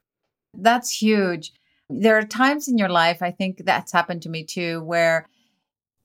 That's 0.55 0.91
huge. 0.91 1.53
There 1.91 2.17
are 2.17 2.25
times 2.25 2.69
in 2.69 2.79
your 2.79 2.89
life, 2.89 3.21
I 3.21 3.33
think 3.33 3.65
that's 3.65 3.93
happened 3.93 4.23
to 4.23 4.29
me 4.29 4.45
too, 4.45 4.83
where 4.85 5.27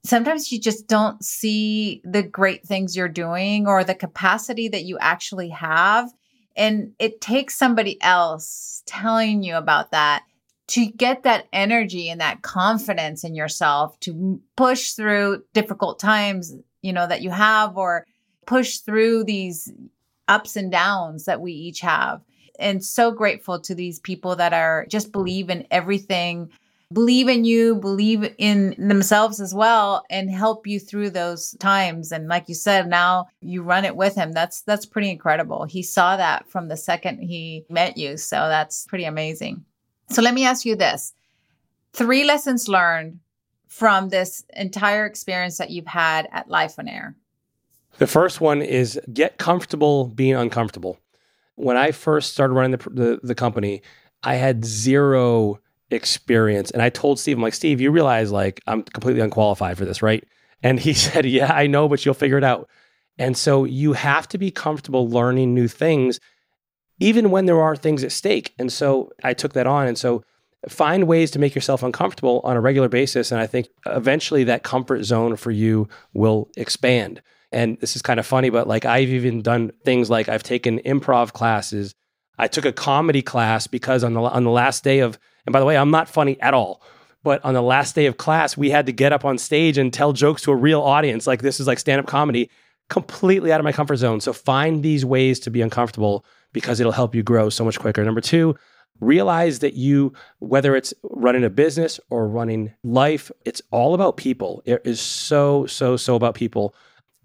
sometimes 0.04 0.52
you 0.52 0.60
just 0.60 0.88
don't 0.88 1.24
see 1.24 2.02
the 2.04 2.24
great 2.24 2.66
things 2.66 2.96
you're 2.96 3.08
doing 3.08 3.68
or 3.68 3.84
the 3.84 3.96
capacity 3.96 4.68
that 4.70 4.84
you 4.84 4.98
actually 5.00 5.50
have. 5.50 6.12
And 6.56 6.94
it 7.00 7.22
takes 7.22 7.56
somebody 7.56 8.02
else 8.02 8.82
telling 8.86 9.44
you 9.44 9.56
about 9.56 9.92
that 9.92 10.24
to 10.68 10.86
get 10.88 11.24
that 11.24 11.48
energy 11.54 12.10
and 12.10 12.22
that 12.22 12.42
confidence 12.42 13.24
in 13.24 13.36
yourself 13.36 14.00
to 14.02 14.42
push 14.56 14.94
through 14.94 15.44
difficult 15.54 16.00
times, 16.00 16.56
you 16.82 16.94
know, 16.94 17.06
that 17.06 17.22
you 17.22 17.30
have 17.30 17.78
or 17.78 18.06
push 18.48 18.78
through 18.78 19.26
these 19.26 19.72
ups 20.28 20.56
and 20.56 20.72
downs 20.72 21.26
that 21.26 21.42
we 21.42 21.52
each 21.52 21.82
have. 21.82 22.22
And 22.60 22.84
so 22.84 23.12
grateful 23.12 23.60
to 23.62 23.76
these 23.76 24.00
people 24.00 24.36
that 24.36 24.54
are 24.54 24.86
just 24.90 25.12
believe 25.12 25.50
in 25.50 25.68
everything 25.72 26.52
believe 26.94 27.28
in 27.28 27.46
you, 27.46 27.76
believe 27.76 28.34
in 28.38 28.76
themselves 28.78 29.40
as 29.40 29.54
well 29.54 30.04
and 30.10 30.30
help 30.30 30.68
you 30.68 30.80
through 30.80 31.10
those 31.10 31.52
times. 31.60 32.12
And 32.12 32.28
like 32.28 32.48
you 32.48 32.56
said, 32.56 32.88
now 32.88 33.28
you 33.42 33.64
run 33.64 33.86
it 33.86 33.96
with 33.96 34.16
him. 34.16 34.32
That's 34.32 34.62
that's 34.62 34.86
pretty 34.86 35.10
incredible. 35.10 35.66
He 35.66 35.82
saw 35.84 36.18
that 36.18 36.50
from 36.50 36.68
the 36.68 36.78
second 36.78 37.20
he 37.20 37.66
met 37.70 37.98
you. 37.98 38.18
So 38.18 38.36
that's 38.36 38.86
pretty 38.86 39.06
amazing. 39.06 39.66
So 40.10 40.22
let 40.22 40.34
me 40.34 40.46
ask 40.46 40.66
you 40.66 40.76
this. 40.76 41.14
Three 41.94 42.24
lessons 42.24 42.68
learned 42.68 43.20
from 43.68 44.10
this 44.10 44.44
entire 44.56 45.06
experience 45.06 45.58
that 45.58 45.72
you've 45.72 45.88
had 45.88 46.28
at 46.32 46.50
Lifeonaire. 46.50 47.16
The 47.98 48.08
first 48.08 48.42
one 48.42 48.62
is 48.62 49.00
get 49.12 49.38
comfortable 49.38 50.08
being 50.08 50.36
uncomfortable. 50.36 51.00
When 51.56 51.78
I 51.78 51.92
first 51.92 52.34
started 52.34 52.54
running 52.54 52.78
the, 52.78 52.90
the, 52.90 53.20
the 53.24 53.36
company, 53.36 53.82
I 54.24 54.36
had 54.36 54.66
zero 54.66 55.60
experience. 55.92 56.72
And 56.72 56.82
I 56.82 56.90
told 56.90 57.20
Steve, 57.20 57.38
I'm 57.38 57.44
like, 57.44 57.54
Steve, 57.54 57.80
you 57.80 57.92
realize 57.92 58.32
like 58.32 58.62
I'm 58.68 58.84
completely 58.84 59.22
unqualified 59.22 59.78
for 59.78 59.86
this, 59.86 60.02
right? 60.02 60.24
And 60.64 60.80
he 60.80 60.94
said, 60.94 61.26
Yeah, 61.26 61.52
I 61.54 61.68
know, 61.68 61.88
but 61.88 62.06
you'll 62.06 62.14
figure 62.14 62.38
it 62.38 62.44
out. 62.44 62.70
And 63.18 63.38
so 63.38 63.64
you 63.64 63.94
have 63.94 64.28
to 64.30 64.38
be 64.38 64.52
comfortable 64.52 65.08
learning 65.08 65.54
new 65.54 65.68
things, 65.68 66.20
even 67.00 67.32
when 67.32 67.46
there 67.46 67.62
are 67.62 67.76
things 67.76 68.04
at 68.04 68.12
stake. 68.12 68.54
And 68.60 68.72
so 68.72 69.12
I 69.24 69.34
took 69.34 69.54
that 69.54 69.68
on. 69.68 69.88
And 69.88 69.98
so 69.98 70.24
find 70.68 71.08
ways 71.08 71.32
to 71.32 71.40
make 71.40 71.56
yourself 71.56 71.84
uncomfortable 71.84 72.42
on 72.44 72.58
a 72.58 72.62
regular 72.62 72.90
basis. 72.90 73.32
And 73.32 73.40
I 73.40 73.48
think 73.48 73.70
eventually 73.86 74.44
that 74.46 74.64
comfort 74.64 75.04
zone 75.04 75.36
for 75.36 75.52
you 75.52 75.88
will 76.14 76.50
expand. 76.58 77.22
And 77.56 77.80
this 77.80 77.96
is 77.96 78.02
kind 78.02 78.20
of 78.20 78.26
funny, 78.26 78.50
but 78.50 78.68
like 78.68 78.84
I've 78.84 79.08
even 79.08 79.42
done 79.42 79.72
things 79.86 80.10
like 80.10 80.28
I've 80.28 80.44
taken 80.44 80.80
improv 80.80 81.32
classes. 81.32 81.96
I 82.38 82.48
took 82.48 82.66
a 82.66 82.74
comedy 82.74 83.22
class 83.22 83.66
because 83.66 84.04
on 84.04 84.14
the 84.14 84.20
on 84.20 84.44
the 84.44 84.52
last 84.52 84.84
day 84.84 85.00
of 85.00 85.18
and 85.46 85.54
by 85.54 85.62
the 85.62 85.66
way, 85.66 85.78
I'm 85.78 85.90
not 85.90 86.10
funny 86.10 86.40
at 86.42 86.54
all. 86.54 86.82
But 87.24 87.44
on 87.46 87.54
the 87.54 87.62
last 87.62 87.96
day 87.96 88.08
of 88.08 88.18
class, 88.18 88.58
we 88.58 88.70
had 88.70 88.86
to 88.88 88.92
get 88.92 89.14
up 89.14 89.24
on 89.24 89.38
stage 89.38 89.78
and 89.78 89.94
tell 89.94 90.12
jokes 90.12 90.42
to 90.44 90.52
a 90.52 90.56
real 90.56 90.82
audience. 90.82 91.26
Like 91.26 91.42
this 91.42 91.62
is 91.62 91.66
like 91.66 91.80
stand 91.80 92.00
up 92.00 92.08
comedy, 92.08 92.52
completely 92.90 93.54
out 93.54 93.62
of 93.62 93.64
my 93.64 93.72
comfort 93.72 93.96
zone. 93.96 94.20
So 94.20 94.34
find 94.34 94.84
these 94.84 95.06
ways 95.06 95.40
to 95.40 95.50
be 95.50 95.62
uncomfortable 95.62 96.26
because 96.52 96.82
it'll 96.82 96.92
help 96.92 97.16
you 97.16 97.24
grow 97.24 97.50
so 97.50 97.64
much 97.64 97.80
quicker. 97.80 98.04
Number 98.04 98.22
two, 98.22 98.56
realize 99.00 99.60
that 99.60 99.74
you, 99.76 100.14
whether 100.40 100.76
it's 100.76 100.94
running 101.04 101.46
a 101.46 101.50
business 101.50 102.00
or 102.10 102.28
running 102.28 102.74
life, 102.84 103.32
it's 103.46 103.62
all 103.72 103.94
about 103.94 104.18
people. 104.18 104.62
It 104.66 104.82
is 104.84 105.00
so, 105.00 105.66
so, 105.66 105.98
so 105.98 106.16
about 106.16 106.36
people. 106.36 106.76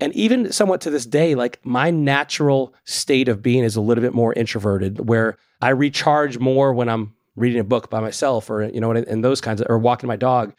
And 0.01 0.15
even 0.15 0.51
somewhat 0.53 0.81
to 0.83 0.91
this 0.91 1.05
day, 1.07 1.35
like 1.35 1.61
my 1.65 1.91
natural 1.91 2.75
state 2.85 3.29
of 3.29 3.43
being 3.43 3.65
is 3.65 3.77
a 3.77 3.81
little 3.81 4.03
bit 4.03 4.15
more 4.15 4.33
introverted, 4.33 5.09
where 5.09 5.37
I 5.61 5.71
recharge 5.71 6.39
more 6.39 6.73
when 6.73 6.89
I'm 6.89 7.15
reading 7.37 7.61
a 7.61 7.65
book 7.65 7.91
by 7.91 8.01
myself 8.01 8.51
or 8.51 8.65
you 8.65 8.81
know 8.81 8.91
and 8.93 9.25
those 9.25 9.41
kinds 9.41 9.61
of 9.61 9.67
or 9.69 9.79
walking 9.79 10.09
my 10.09 10.17
dog. 10.17 10.55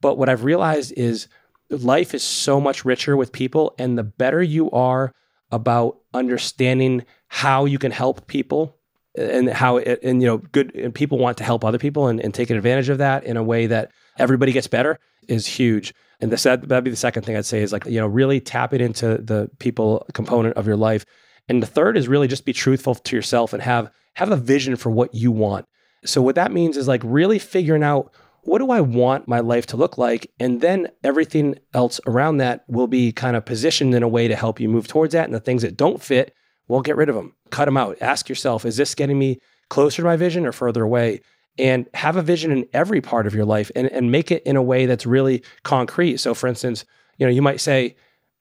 But 0.00 0.18
what 0.18 0.28
i've 0.28 0.44
realized 0.44 0.92
is 0.96 1.28
life 1.70 2.14
is 2.14 2.22
so 2.22 2.60
much 2.60 2.84
richer 2.84 3.16
with 3.16 3.32
people 3.32 3.74
and 3.78 3.96
the 3.96 4.02
better 4.02 4.42
you 4.42 4.70
are 4.70 5.12
about 5.50 5.98
understanding 6.14 7.04
how 7.28 7.64
you 7.64 7.78
can 7.78 7.92
help 7.92 8.26
people 8.26 8.76
and 9.14 9.48
how 9.48 9.76
it, 9.76 10.00
and 10.02 10.22
you 10.22 10.26
know 10.26 10.38
good 10.38 10.74
and 10.74 10.94
people 10.94 11.18
want 11.18 11.38
to 11.38 11.44
help 11.44 11.64
other 11.64 11.78
people 11.78 12.08
and, 12.08 12.20
and 12.20 12.34
taking 12.34 12.56
advantage 12.56 12.88
of 12.88 12.98
that 12.98 13.24
in 13.24 13.36
a 13.36 13.42
way 13.42 13.66
that 13.66 13.90
everybody 14.18 14.52
gets 14.52 14.66
better 14.66 14.98
is 15.28 15.46
huge 15.46 15.94
and 16.22 16.32
this, 16.32 16.44
that'd 16.44 16.84
be 16.84 16.90
the 16.90 16.96
second 16.96 17.24
thing 17.24 17.36
i'd 17.36 17.44
say 17.44 17.60
is 17.60 17.72
like 17.72 17.84
you 17.84 18.00
know 18.00 18.06
really 18.06 18.40
tap 18.40 18.72
it 18.72 18.80
into 18.80 19.18
the 19.18 19.50
people 19.58 20.06
component 20.14 20.56
of 20.56 20.66
your 20.66 20.76
life 20.76 21.04
and 21.48 21.62
the 21.62 21.66
third 21.66 21.98
is 21.98 22.08
really 22.08 22.28
just 22.28 22.46
be 22.46 22.52
truthful 22.52 22.94
to 22.94 23.14
yourself 23.14 23.52
and 23.52 23.62
have 23.62 23.90
have 24.14 24.30
a 24.30 24.36
vision 24.36 24.76
for 24.76 24.90
what 24.90 25.14
you 25.14 25.30
want 25.30 25.66
so, 26.04 26.20
what 26.20 26.34
that 26.34 26.52
means 26.52 26.76
is 26.76 26.88
like 26.88 27.02
really 27.04 27.38
figuring 27.38 27.82
out 27.82 28.12
what 28.42 28.58
do 28.58 28.72
I 28.72 28.80
want 28.80 29.28
my 29.28 29.38
life 29.38 29.66
to 29.66 29.76
look 29.76 29.98
like? 29.98 30.28
And 30.40 30.60
then 30.60 30.88
everything 31.04 31.54
else 31.74 32.00
around 32.08 32.38
that 32.38 32.64
will 32.66 32.88
be 32.88 33.12
kind 33.12 33.36
of 33.36 33.44
positioned 33.44 33.94
in 33.94 34.02
a 34.02 34.08
way 34.08 34.26
to 34.26 34.34
help 34.34 34.58
you 34.58 34.68
move 34.68 34.88
towards 34.88 35.12
that. 35.12 35.26
And 35.26 35.34
the 35.34 35.38
things 35.38 35.62
that 35.62 35.76
don't 35.76 36.02
fit, 36.02 36.34
well, 36.66 36.80
get 36.80 36.96
rid 36.96 37.08
of 37.08 37.14
them, 37.14 37.36
cut 37.50 37.66
them 37.66 37.76
out. 37.76 37.98
Ask 38.00 38.28
yourself, 38.28 38.64
is 38.64 38.76
this 38.76 38.96
getting 38.96 39.16
me 39.16 39.38
closer 39.70 40.02
to 40.02 40.08
my 40.08 40.16
vision 40.16 40.44
or 40.44 40.50
further 40.50 40.82
away? 40.82 41.20
And 41.58 41.86
have 41.92 42.16
a 42.16 42.22
vision 42.22 42.50
in 42.50 42.66
every 42.72 43.02
part 43.02 43.26
of 43.26 43.34
your 43.34 43.44
life 43.44 43.70
and, 43.76 43.86
and 43.88 44.10
make 44.10 44.30
it 44.30 44.42
in 44.44 44.56
a 44.56 44.62
way 44.62 44.86
that's 44.86 45.04
really 45.04 45.42
concrete. 45.64 46.16
So, 46.16 46.32
for 46.32 46.46
instance, 46.46 46.86
you 47.18 47.26
know, 47.26 47.32
you 47.32 47.42
might 47.42 47.60
say, 47.60 47.94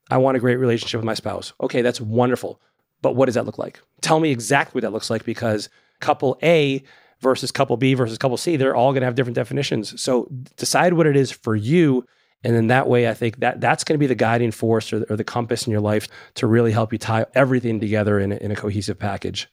I 0.09 0.17
want 0.17 0.37
a 0.37 0.39
great 0.39 0.55
relationship 0.55 0.97
with 0.97 1.05
my 1.05 1.13
spouse. 1.13 1.53
Okay, 1.61 1.81
that's 1.81 1.99
wonderful. 1.99 2.61
But 3.01 3.15
what 3.15 3.25
does 3.25 3.35
that 3.35 3.45
look 3.45 3.57
like? 3.57 3.81
Tell 4.01 4.19
me 4.19 4.31
exactly 4.31 4.77
what 4.77 4.83
that 4.83 4.93
looks 4.93 5.09
like 5.09 5.25
because 5.25 5.69
couple 5.99 6.37
A 6.41 6.83
versus 7.19 7.51
couple 7.51 7.77
B 7.77 7.93
versus 7.93 8.17
couple 8.17 8.37
C, 8.37 8.57
they're 8.57 8.75
all 8.75 8.91
going 8.91 9.01
to 9.01 9.05
have 9.05 9.15
different 9.15 9.35
definitions. 9.35 10.01
So 10.01 10.27
decide 10.57 10.93
what 10.93 11.07
it 11.07 11.15
is 11.15 11.31
for 11.31 11.55
you. 11.55 12.05
And 12.43 12.55
then 12.55 12.67
that 12.67 12.87
way, 12.87 13.07
I 13.07 13.13
think 13.13 13.39
that 13.39 13.61
that's 13.61 13.83
going 13.83 13.93
to 13.93 13.99
be 13.99 14.07
the 14.07 14.15
guiding 14.15 14.51
force 14.51 14.91
or, 14.91 15.05
or 15.09 15.15
the 15.15 15.23
compass 15.23 15.67
in 15.67 15.71
your 15.71 15.81
life 15.81 16.07
to 16.35 16.47
really 16.47 16.71
help 16.71 16.91
you 16.91 16.97
tie 16.97 17.25
everything 17.35 17.79
together 17.79 18.19
in 18.19 18.31
in 18.31 18.51
a 18.51 18.55
cohesive 18.55 18.97
package. 18.97 19.47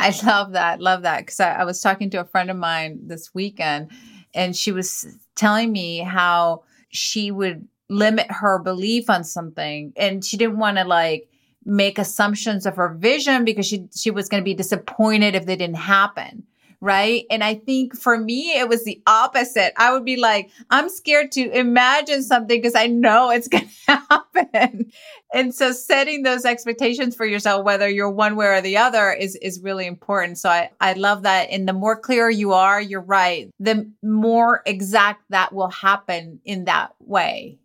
I 0.00 0.26
love 0.26 0.52
that. 0.52 0.80
Love 0.80 1.02
that. 1.02 1.20
Because 1.20 1.40
I, 1.40 1.52
I 1.52 1.64
was 1.64 1.80
talking 1.80 2.10
to 2.10 2.20
a 2.20 2.24
friend 2.24 2.50
of 2.50 2.56
mine 2.56 3.00
this 3.06 3.34
weekend, 3.34 3.90
and 4.34 4.56
she 4.56 4.72
was 4.72 5.06
telling 5.36 5.72
me 5.72 5.98
how 5.98 6.64
she 6.90 7.30
would 7.30 7.66
limit 7.88 8.26
her 8.30 8.58
belief 8.58 9.10
on 9.10 9.24
something, 9.24 9.92
and 9.96 10.24
she 10.24 10.36
didn't 10.36 10.58
want 10.58 10.78
to 10.78 10.84
like 10.84 11.28
make 11.64 11.98
assumptions 11.98 12.66
of 12.66 12.76
her 12.76 12.94
vision 12.94 13.44
because 13.44 13.66
she 13.66 13.86
she 13.94 14.10
was 14.10 14.28
going 14.28 14.40
to 14.40 14.44
be 14.44 14.54
disappointed 14.54 15.34
if 15.34 15.46
they 15.46 15.56
didn't 15.56 15.76
happen 15.76 16.44
right? 16.80 17.26
And 17.30 17.44
I 17.44 17.54
think 17.54 17.96
for 17.96 18.16
me, 18.18 18.58
it 18.58 18.68
was 18.68 18.84
the 18.84 19.02
opposite. 19.06 19.72
I 19.76 19.92
would 19.92 20.04
be 20.04 20.16
like, 20.16 20.50
I'm 20.70 20.88
scared 20.88 21.30
to 21.32 21.50
imagine 21.50 22.22
something 22.22 22.58
because 22.58 22.74
I 22.74 22.86
know 22.86 23.30
it's 23.30 23.48
going 23.48 23.68
to 23.86 23.96
happen. 24.10 24.90
and 25.34 25.54
so 25.54 25.72
setting 25.72 26.22
those 26.22 26.44
expectations 26.44 27.14
for 27.14 27.26
yourself, 27.26 27.64
whether 27.64 27.88
you're 27.88 28.10
one 28.10 28.36
way 28.36 28.46
or 28.46 28.60
the 28.60 28.78
other, 28.78 29.12
is, 29.12 29.36
is 29.36 29.60
really 29.60 29.86
important. 29.86 30.38
So 30.38 30.48
I, 30.48 30.70
I 30.80 30.94
love 30.94 31.22
that. 31.22 31.50
And 31.50 31.68
the 31.68 31.74
more 31.74 31.96
clear 31.96 32.30
you 32.30 32.52
are, 32.52 32.80
you're 32.80 33.02
right, 33.02 33.50
the 33.58 33.90
more 34.02 34.62
exact 34.64 35.22
that 35.28 35.52
will 35.52 35.70
happen 35.70 36.40
in 36.44 36.64
that 36.64 36.94
way. 37.00 37.58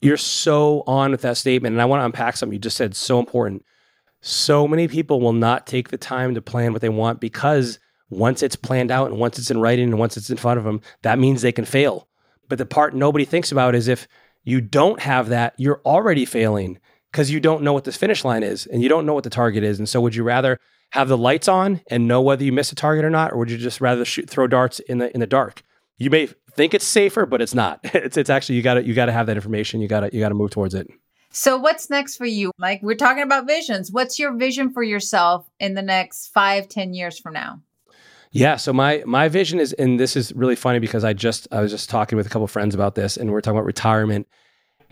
You're 0.00 0.16
so 0.16 0.82
on 0.86 1.12
with 1.12 1.22
that 1.22 1.36
statement. 1.36 1.74
And 1.74 1.82
I 1.82 1.84
want 1.84 2.00
to 2.00 2.04
unpack 2.04 2.36
something 2.36 2.52
you 2.52 2.58
just 2.58 2.76
said, 2.76 2.96
so 2.96 3.20
important. 3.20 3.64
So 4.22 4.66
many 4.66 4.88
people 4.88 5.20
will 5.20 5.32
not 5.32 5.66
take 5.66 5.90
the 5.90 5.98
time 5.98 6.34
to 6.34 6.42
plan 6.42 6.72
what 6.72 6.82
they 6.82 6.88
want 6.88 7.20
because 7.20 7.78
once 8.10 8.42
it's 8.42 8.56
planned 8.56 8.90
out 8.90 9.10
and 9.10 9.18
once 9.18 9.38
it's 9.38 9.50
in 9.50 9.60
writing 9.60 9.88
and 9.88 9.98
once 9.98 10.16
it's 10.16 10.30
in 10.30 10.36
front 10.36 10.58
of 10.58 10.64
them, 10.64 10.80
that 11.02 11.18
means 11.18 11.42
they 11.42 11.52
can 11.52 11.64
fail. 11.64 12.08
But 12.48 12.58
the 12.58 12.66
part 12.66 12.94
nobody 12.94 13.24
thinks 13.24 13.50
about 13.50 13.74
is 13.74 13.88
if 13.88 14.06
you 14.44 14.60
don't 14.60 15.00
have 15.00 15.28
that, 15.28 15.54
you're 15.56 15.80
already 15.84 16.24
failing 16.24 16.78
because 17.10 17.30
you 17.30 17.40
don't 17.40 17.62
know 17.62 17.72
what 17.72 17.84
the 17.84 17.92
finish 17.92 18.24
line 18.24 18.42
is 18.42 18.66
and 18.66 18.82
you 18.82 18.88
don't 18.88 19.06
know 19.06 19.14
what 19.14 19.24
the 19.24 19.30
target 19.30 19.64
is. 19.64 19.78
And 19.78 19.88
so, 19.88 20.00
would 20.00 20.14
you 20.14 20.22
rather 20.22 20.60
have 20.90 21.08
the 21.08 21.18
lights 21.18 21.48
on 21.48 21.80
and 21.88 22.06
know 22.06 22.22
whether 22.22 22.44
you 22.44 22.52
miss 22.52 22.70
a 22.70 22.76
target 22.76 23.04
or 23.04 23.10
not, 23.10 23.32
or 23.32 23.38
would 23.38 23.50
you 23.50 23.58
just 23.58 23.80
rather 23.80 24.04
shoot, 24.04 24.30
throw 24.30 24.46
darts 24.46 24.78
in 24.80 24.98
the 24.98 25.12
in 25.12 25.20
the 25.20 25.26
dark? 25.26 25.62
You 25.98 26.10
may 26.10 26.28
think 26.52 26.74
it's 26.74 26.86
safer, 26.86 27.26
but 27.26 27.40
it's 27.40 27.54
not. 27.54 27.80
It's 27.94 28.16
it's 28.16 28.30
actually 28.30 28.56
you 28.56 28.62
got 28.62 28.74
to 28.74 28.84
you 28.84 28.94
got 28.94 29.06
to 29.06 29.12
have 29.12 29.26
that 29.26 29.36
information. 29.36 29.80
You 29.80 29.88
got 29.88 30.00
to 30.00 30.10
you 30.12 30.20
got 30.20 30.28
to 30.28 30.34
move 30.34 30.50
towards 30.50 30.74
it. 30.74 30.88
So, 31.30 31.58
what's 31.58 31.90
next 31.90 32.16
for 32.16 32.26
you? 32.26 32.52
Like 32.58 32.80
we're 32.82 32.94
talking 32.94 33.22
about 33.22 33.46
visions. 33.46 33.90
What's 33.90 34.18
your 34.18 34.34
vision 34.34 34.70
for 34.70 34.82
yourself 34.82 35.48
in 35.58 35.74
the 35.74 35.82
next 35.82 36.28
five, 36.28 36.68
ten 36.68 36.94
years 36.94 37.18
from 37.18 37.34
now? 37.34 37.60
Yeah. 38.38 38.56
So 38.56 38.72
my 38.72 39.02
my 39.06 39.28
vision 39.28 39.60
is, 39.60 39.72
and 39.72 39.98
this 39.98 40.16
is 40.16 40.32
really 40.34 40.56
funny 40.56 40.78
because 40.78 41.04
I 41.04 41.12
just 41.12 41.48
I 41.52 41.60
was 41.60 41.70
just 41.70 41.88
talking 41.88 42.16
with 42.16 42.26
a 42.26 42.30
couple 42.30 42.46
friends 42.46 42.74
about 42.74 42.94
this, 42.94 43.16
and 43.16 43.30
we 43.30 43.36
are 43.36 43.40
talking 43.40 43.56
about 43.56 43.66
retirement. 43.66 44.26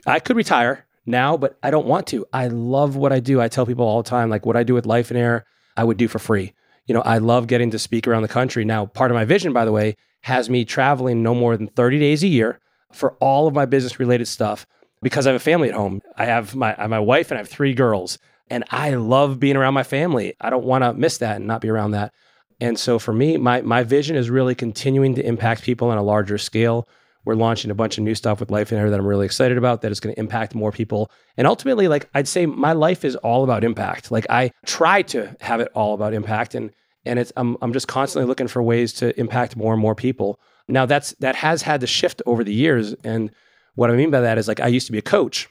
I 0.07 0.20
could 0.20 0.37
retire 0.37 0.87
now, 1.07 1.37
but 1.37 1.59
I 1.62 1.70
don't 1.70 1.87
want 1.87 2.07
to. 2.09 2.26
I 2.33 2.48
love 2.48 2.96
what 2.96 3.12
I 3.12 3.20
do. 3.20 3.40
I 3.40 3.48
tell 3.48 3.66
people 3.66 3.87
all 3.87 4.02
the 4.02 4.09
time, 4.09 4.30
like 4.30 4.46
what 4.46 4.57
I 4.57 4.62
do 4.62 4.74
with 4.74 4.85
Lifeonaire, 4.85 5.42
I 5.76 5.85
would 5.85 5.96
do 5.96 6.09
for 6.09 6.18
free. 6.18 6.52
You 6.87 6.94
know, 6.94 7.00
I 7.02 7.18
love 7.18 7.46
getting 7.46 7.70
to 7.70 7.78
speak 7.78 8.07
around 8.07 8.22
the 8.22 8.28
country. 8.28 8.64
Now, 8.64 8.87
part 8.87 9.11
of 9.11 9.14
my 9.14 9.24
vision, 9.24 9.52
by 9.52 9.64
the 9.64 9.72
way, 9.72 9.96
has 10.22 10.50
me 10.50 10.64
traveling 10.64 11.22
no 11.22 11.35
more 11.35 11.57
than 11.57 11.68
30 11.68 11.98
days 11.98 12.22
a 12.22 12.28
year 12.28 12.61
for 12.92 13.12
all 13.20 13.46
of 13.46 13.54
my 13.54 13.64
business 13.66 13.98
related 13.98 14.28
stuff 14.28 14.66
because 15.02 15.26
I 15.26 15.30
have 15.33 15.40
a 15.40 15.44
family 15.44 15.68
at 15.68 15.74
home. 15.74 16.00
I 16.16 16.26
have 16.26 16.54
my 16.54 16.74
I 16.76 16.83
have 16.83 16.90
my 16.90 17.00
wife 17.00 17.30
and 17.30 17.38
I 17.38 17.40
have 17.40 17.48
three 17.48 17.74
girls, 17.74 18.18
and 18.50 18.64
I 18.70 18.94
love 18.94 19.40
being 19.40 19.57
around 19.57 19.74
my 19.74 19.83
family. 19.83 20.35
I 20.40 20.50
don't 20.50 20.64
want 20.64 20.85
to 20.85 20.94
miss 20.94 21.18
that 21.18 21.37
and 21.37 21.46
not 21.46 21.61
be 21.61 21.68
around 21.68 21.92
that. 21.92 22.12
And 22.60 22.78
so 22.78 22.98
for 22.98 23.12
me, 23.12 23.36
my 23.36 23.62
my 23.62 23.82
vision 23.82 24.16
is 24.16 24.30
really 24.30 24.54
continuing 24.54 25.14
to 25.16 25.26
impact 25.26 25.62
people 25.62 25.88
on 25.88 25.98
a 25.98 26.02
larger 26.02 26.38
scale. 26.38 26.88
We're 27.24 27.34
launching 27.34 27.70
a 27.70 27.74
bunch 27.74 27.96
of 27.96 28.04
new 28.04 28.14
stuff 28.14 28.38
with 28.38 28.50
Lifeonaire 28.50 28.90
that 28.90 29.00
I'm 29.00 29.06
really 29.06 29.24
excited 29.24 29.56
about 29.56 29.80
that 29.80 29.90
is 29.90 29.98
going 29.98 30.14
to 30.14 30.20
impact 30.20 30.54
more 30.54 30.70
people. 30.70 31.10
And 31.38 31.46
ultimately, 31.46 31.88
like 31.88 32.08
I'd 32.14 32.28
say 32.28 32.44
my 32.44 32.72
life 32.72 33.04
is 33.04 33.16
all 33.16 33.44
about 33.44 33.64
impact. 33.64 34.10
Like 34.10 34.26
I 34.28 34.52
try 34.66 35.02
to 35.02 35.34
have 35.40 35.60
it 35.60 35.68
all 35.74 35.94
about 35.94 36.12
impact 36.12 36.54
and 36.54 36.70
and 37.06 37.18
it's 37.18 37.32
I'm 37.36 37.56
I'm 37.62 37.72
just 37.72 37.88
constantly 37.88 38.28
looking 38.28 38.48
for 38.48 38.62
ways 38.62 38.92
to 38.94 39.18
impact 39.18 39.56
more 39.56 39.72
and 39.72 39.80
more 39.80 39.94
people. 39.94 40.38
Now 40.68 40.86
that's 40.86 41.12
that 41.20 41.36
has 41.36 41.62
had 41.62 41.80
to 41.80 41.86
shift 41.86 42.22
over 42.26 42.44
the 42.44 42.54
years 42.54 42.94
and 43.04 43.30
what 43.74 43.90
I 43.90 43.96
mean 43.96 44.10
by 44.10 44.20
that 44.20 44.38
is 44.38 44.46
like 44.48 44.60
I 44.60 44.68
used 44.68 44.86
to 44.86 44.92
be 44.92 44.98
a 44.98 45.02
coach 45.02 45.48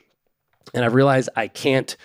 and 0.73 0.85
I've 0.85 0.93
realized 0.93 1.29
I 1.35 1.47
can't 1.47 1.95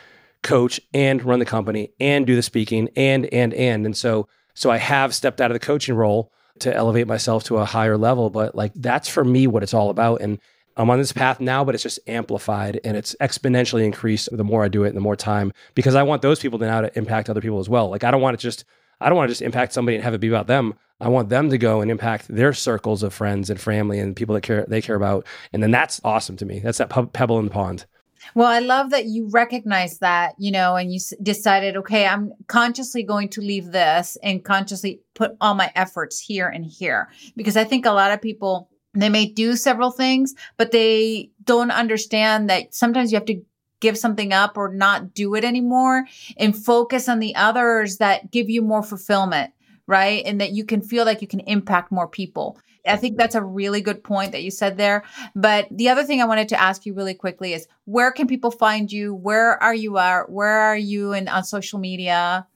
coach 0.43 0.81
and 0.95 1.23
run 1.23 1.39
the 1.39 1.45
company 1.45 1.91
and 2.01 2.27
do 2.27 2.35
the 2.37 2.43
speaking 2.43 2.89
and 2.97 3.27
and 3.27 3.55
and 3.55 3.85
and 3.87 3.97
so 3.97 4.29
so 4.59 4.73
I 4.73 4.79
have 4.79 5.15
stepped 5.15 5.41
out 5.41 5.53
of 5.53 5.55
the 5.55 5.65
coaching 5.65 5.95
role 5.95 6.33
to 6.59 6.75
elevate 6.75 7.07
myself 7.07 7.45
to 7.45 7.59
a 7.59 7.65
higher 7.65 7.97
level. 7.97 8.29
But 8.29 8.57
like 8.57 8.73
that's 8.75 9.09
for 9.09 9.25
me 9.25 9.47
what 9.47 9.63
it's 9.63 9.73
all 9.73 9.89
about. 9.89 10.21
And 10.21 10.41
I'm 10.77 10.91
on 10.91 10.99
this 10.99 11.13
path 11.13 11.39
now, 11.39 11.65
but 11.65 11.77
it's 11.77 11.85
just 11.85 12.01
amplified 12.09 12.81
and 12.83 12.97
it's 12.97 13.15
exponentially 13.21 13.85
increased 13.85 14.29
the 14.33 14.43
more 14.43 14.65
I 14.65 14.69
do 14.69 14.83
it 14.83 14.89
and 14.89 14.97
the 14.97 15.01
more 15.01 15.15
time 15.15 15.53
because 15.75 15.95
I 15.95 16.03
want 16.03 16.23
those 16.23 16.41
people 16.41 16.59
to 16.59 16.67
now 16.67 16.81
to 16.81 16.99
impact 16.99 17.31
other 17.31 17.41
people 17.41 17.61
as 17.61 17.69
well. 17.69 17.89
Like 17.89 18.03
I 18.03 18.11
don't 18.11 18.21
want 18.21 18.37
to 18.37 18.43
just 18.43 18.65
I 19.01 19.09
don't 19.09 19.17
want 19.17 19.29
to 19.29 19.33
just 19.33 19.43
impact 19.43 19.73
somebody 19.73 19.95
and 19.95 20.03
have 20.03 20.15
it 20.15 20.21
be 20.21 20.29
about 20.29 20.49
them. 20.49 20.75
I 21.01 21.07
want 21.07 21.29
them 21.29 21.51
to 21.51 21.59
go 21.59 21.81
and 21.81 21.89
impact 21.89 22.27
their 22.27 22.53
circles 22.53 23.05
of 23.05 23.15
friends 23.15 23.51
and 23.51 23.61
family 23.61 24.01
and 24.01 24.17
people 24.17 24.35
that 24.35 24.41
care 24.41 24.67
they 24.67 24.83
care 24.83 24.97
about. 24.97 25.25
And 25.53 25.63
then 25.63 25.71
that's 25.71 26.01
awesome 26.03 26.37
to 26.39 26.45
me. 26.45 26.59
That's 26.59 26.79
that 26.79 27.13
pebble 27.13 27.39
in 27.39 27.45
the 27.45 27.53
pond. 27.53 27.87
Well, 28.35 28.49
I 28.49 28.59
love 28.61 28.91
that 28.91 29.07
you 29.07 29.29
recognize 29.31 29.99
that, 29.99 30.35
you 30.39 30.51
know, 30.51 30.77
and 30.77 30.91
you 30.93 30.97
s- 30.97 31.13
decided, 31.23 31.77
okay, 31.77 32.07
I'm 32.07 32.33
consciously 32.47 33.03
going 33.03 33.29
to 33.31 33.41
leave 33.41 33.73
this 33.73 34.17
and 34.23 34.45
consciously 34.45 35.01
put 35.15 35.37
all 35.41 35.55
my 35.55 35.73
efforts 35.75 36.19
here 36.21 36.49
and 36.49 36.65
here. 36.65 37.09
Because 37.37 37.57
I 37.57 37.65
think 37.65 37.87
a 37.87 37.93
lot 37.93 38.13
of 38.13 38.21
people, 38.23 38.69
they 38.95 39.09
may 39.09 39.27
do 39.27 39.57
several 39.57 39.91
things, 39.91 40.35
but 40.57 40.73
they 40.73 41.31
don't 41.45 41.71
understand 41.71 42.51
that 42.51 42.75
sometimes 42.75 43.13
you 43.13 43.17
have 43.17 43.27
to 43.27 43.43
give 43.81 43.97
something 43.97 44.33
up 44.33 44.57
or 44.57 44.75
not 44.75 45.15
do 45.15 45.35
it 45.35 45.45
anymore 45.45 46.05
and 46.37 46.57
focus 46.57 47.09
on 47.09 47.21
the 47.21 47.35
others 47.37 47.99
that 47.99 48.31
give 48.31 48.51
you 48.51 48.61
more 48.61 48.83
fulfillment, 48.83 49.53
right? 49.87 50.23
And 50.27 50.41
that 50.41 50.51
you 50.53 50.65
can 50.65 50.83
feel 50.83 51.05
like 51.05 51.23
you 51.23 51.29
can 51.29 51.41
impact 51.41 51.93
more 51.93 52.09
people. 52.09 52.59
I 52.89 52.97
think 52.97 53.17
that's 53.17 53.35
a 53.35 53.43
really 53.43 53.81
good 53.81 54.03
point 54.03 54.33
that 54.33 54.43
you 54.43 54.51
said 54.51 54.77
there. 54.77 55.05
But 55.35 55.69
the 55.71 55.89
other 55.89 56.05
thing 56.05 56.21
I 56.21 56.25
wanted 56.25 56.49
to 56.51 56.61
ask 56.61 56.87
you 56.87 56.95
really 56.95 57.15
quickly 57.15 57.53
is 57.53 57.67
where 57.85 58.11
can 58.13 58.27
people 58.27 58.51
find 58.51 58.91
you? 58.91 59.15
Where 59.15 59.63
are 59.63 59.75
you 59.75 59.99
at? 59.99 60.31
Where 60.31 60.61
are 60.61 60.77
you 60.77 61.13
in 61.13 61.29
on 61.29 61.45
social 61.45 61.79
media? 61.79 62.47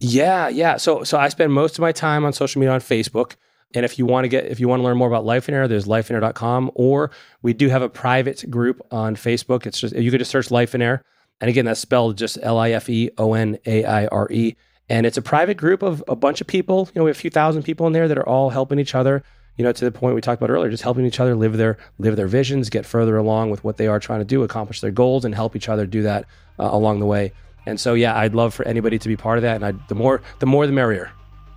Yeah, 0.00 0.48
yeah. 0.48 0.76
So 0.76 1.04
so 1.04 1.18
I 1.18 1.28
spend 1.28 1.52
most 1.52 1.76
of 1.76 1.82
my 1.82 1.92
time 1.92 2.24
on 2.24 2.32
social 2.32 2.60
media 2.60 2.72
on 2.72 2.80
Facebook. 2.80 3.34
And 3.74 3.84
if 3.84 3.98
you 3.98 4.06
want 4.06 4.24
to 4.24 4.28
get 4.28 4.46
if 4.46 4.60
you 4.60 4.68
want 4.68 4.80
to 4.80 4.84
learn 4.84 4.96
more 4.96 5.08
about 5.08 5.24
Lifeonaire, 5.24 5.68
there's 5.68 5.86
lifeonaire.com 5.86 6.70
or 6.74 7.10
we 7.42 7.52
do 7.52 7.68
have 7.68 7.82
a 7.82 7.88
private 7.88 8.48
group 8.50 8.80
on 8.90 9.16
Facebook. 9.16 9.66
It's 9.66 9.80
just 9.80 9.94
you 9.94 10.10
could 10.10 10.20
just 10.20 10.30
search 10.30 10.48
Lifeonaire. 10.48 11.00
And 11.40 11.48
again, 11.48 11.64
that's 11.64 11.80
spelled 11.80 12.16
just 12.16 12.38
L 12.42 12.58
I 12.58 12.70
F 12.70 12.88
E 12.88 13.10
O 13.18 13.34
N 13.34 13.58
A 13.66 13.84
I 13.84 14.06
R 14.06 14.28
E. 14.30 14.56
And 14.88 15.04
it's 15.04 15.18
a 15.18 15.22
private 15.22 15.58
group 15.58 15.82
of 15.82 16.02
a 16.08 16.16
bunch 16.16 16.40
of 16.40 16.46
people. 16.46 16.88
You 16.94 17.00
know, 17.00 17.04
we 17.04 17.10
have 17.10 17.16
a 17.16 17.20
few 17.20 17.30
thousand 17.30 17.62
people 17.62 17.86
in 17.86 17.92
there 17.92 18.08
that 18.08 18.16
are 18.16 18.26
all 18.26 18.50
helping 18.50 18.78
each 18.78 18.94
other 18.94 19.22
you 19.58 19.64
know, 19.64 19.72
to 19.72 19.84
the 19.84 19.90
point 19.90 20.14
we 20.14 20.20
talked 20.20 20.40
about 20.40 20.50
earlier, 20.50 20.70
just 20.70 20.84
helping 20.84 21.04
each 21.04 21.18
other 21.20 21.34
live 21.34 21.56
their 21.56 21.76
live 21.98 22.16
their 22.16 22.28
visions, 22.28 22.70
get 22.70 22.86
further 22.86 23.16
along 23.16 23.50
with 23.50 23.64
what 23.64 23.76
they 23.76 23.88
are 23.88 23.98
trying 23.98 24.20
to 24.20 24.24
do, 24.24 24.44
accomplish 24.44 24.80
their 24.80 24.92
goals, 24.92 25.24
and 25.24 25.34
help 25.34 25.56
each 25.56 25.68
other 25.68 25.84
do 25.84 26.02
that 26.02 26.24
uh, 26.58 26.68
along 26.70 27.00
the 27.00 27.06
way. 27.06 27.32
And 27.66 27.78
so, 27.78 27.94
yeah, 27.94 28.16
I'd 28.16 28.34
love 28.34 28.54
for 28.54 28.66
anybody 28.66 28.98
to 28.98 29.08
be 29.08 29.16
part 29.16 29.36
of 29.36 29.42
that. 29.42 29.56
And 29.56 29.66
I, 29.66 29.72
the 29.88 29.94
more, 29.94 30.22
the 30.38 30.46
more, 30.46 30.66
the 30.66 30.72
merrier. 30.72 31.10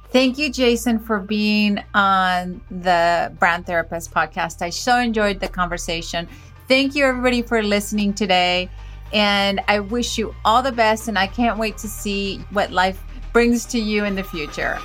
Thank 0.10 0.38
you, 0.38 0.52
Jason, 0.52 1.00
for 1.00 1.20
being 1.20 1.82
on 1.94 2.60
the 2.70 3.34
Brand 3.40 3.66
Therapist 3.66 4.12
podcast. 4.12 4.62
I 4.62 4.72
so 4.72 4.98
enjoyed 4.98 5.40
the 5.40 5.48
conversation. 5.48 6.28
Thank 6.68 6.96
you, 6.96 7.06
everybody, 7.06 7.44
for 7.44 7.64
listening 7.64 8.14
today. 8.14 8.70
And 9.14 9.62
I 9.70 9.80
wish 9.80 10.18
you 10.18 10.36
all 10.44 10.62
the 10.62 10.72
best. 10.72 11.08
And 11.08 11.18
I 11.18 11.28
can't 11.28 11.58
wait 11.58 11.78
to 11.78 11.88
see 11.88 12.40
what 12.50 12.72
life 12.72 13.02
brings 13.32 13.64
to 13.68 13.80
you 13.80 14.04
in 14.04 14.16
the 14.16 14.24
future. 14.24 14.78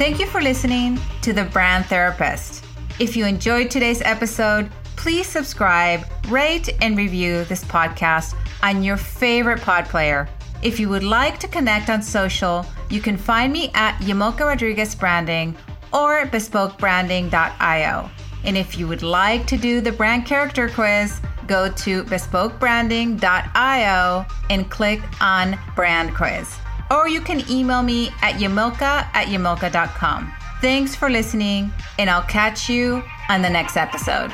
Thank 0.00 0.16
you 0.18 0.24
for 0.24 0.40
listening 0.40 0.98
to 1.20 1.34
The 1.34 1.44
Brand 1.44 1.84
Therapist. 1.84 2.64
If 2.98 3.18
you 3.18 3.26
enjoyed 3.26 3.70
today's 3.70 4.00
episode, 4.00 4.70
please 4.96 5.26
subscribe, 5.26 6.06
rate, 6.28 6.70
and 6.80 6.96
review 6.96 7.44
this 7.44 7.62
podcast 7.64 8.34
on 8.62 8.82
your 8.82 8.96
favorite 8.96 9.60
pod 9.60 9.84
player. 9.84 10.26
If 10.62 10.80
you 10.80 10.88
would 10.88 11.04
like 11.04 11.38
to 11.40 11.48
connect 11.48 11.90
on 11.90 12.00
social, 12.00 12.64
you 12.88 13.02
can 13.02 13.18
find 13.18 13.52
me 13.52 13.70
at 13.74 13.98
Yamilka 13.98 14.40
Rodriguez 14.40 14.94
Branding 14.94 15.54
or 15.92 16.24
bespokebranding.io. 16.24 18.10
And 18.44 18.56
if 18.56 18.78
you 18.78 18.88
would 18.88 19.02
like 19.02 19.46
to 19.48 19.58
do 19.58 19.82
the 19.82 19.92
brand 19.92 20.24
character 20.24 20.70
quiz, 20.70 21.20
go 21.46 21.70
to 21.70 22.04
bespokebranding.io 22.04 24.26
and 24.48 24.70
click 24.70 25.02
on 25.20 25.58
brand 25.76 26.14
quiz 26.14 26.56
or 26.90 27.08
you 27.08 27.20
can 27.20 27.48
email 27.50 27.82
me 27.82 28.08
at 28.22 28.34
yamilka 28.34 29.06
at 29.14 29.28
yamilka.com. 29.28 30.32
Thanks 30.60 30.94
for 30.94 31.08
listening, 31.08 31.72
and 31.98 32.10
I'll 32.10 32.22
catch 32.22 32.68
you 32.68 33.02
on 33.28 33.42
the 33.42 33.50
next 33.50 33.76
episode. 33.76 34.30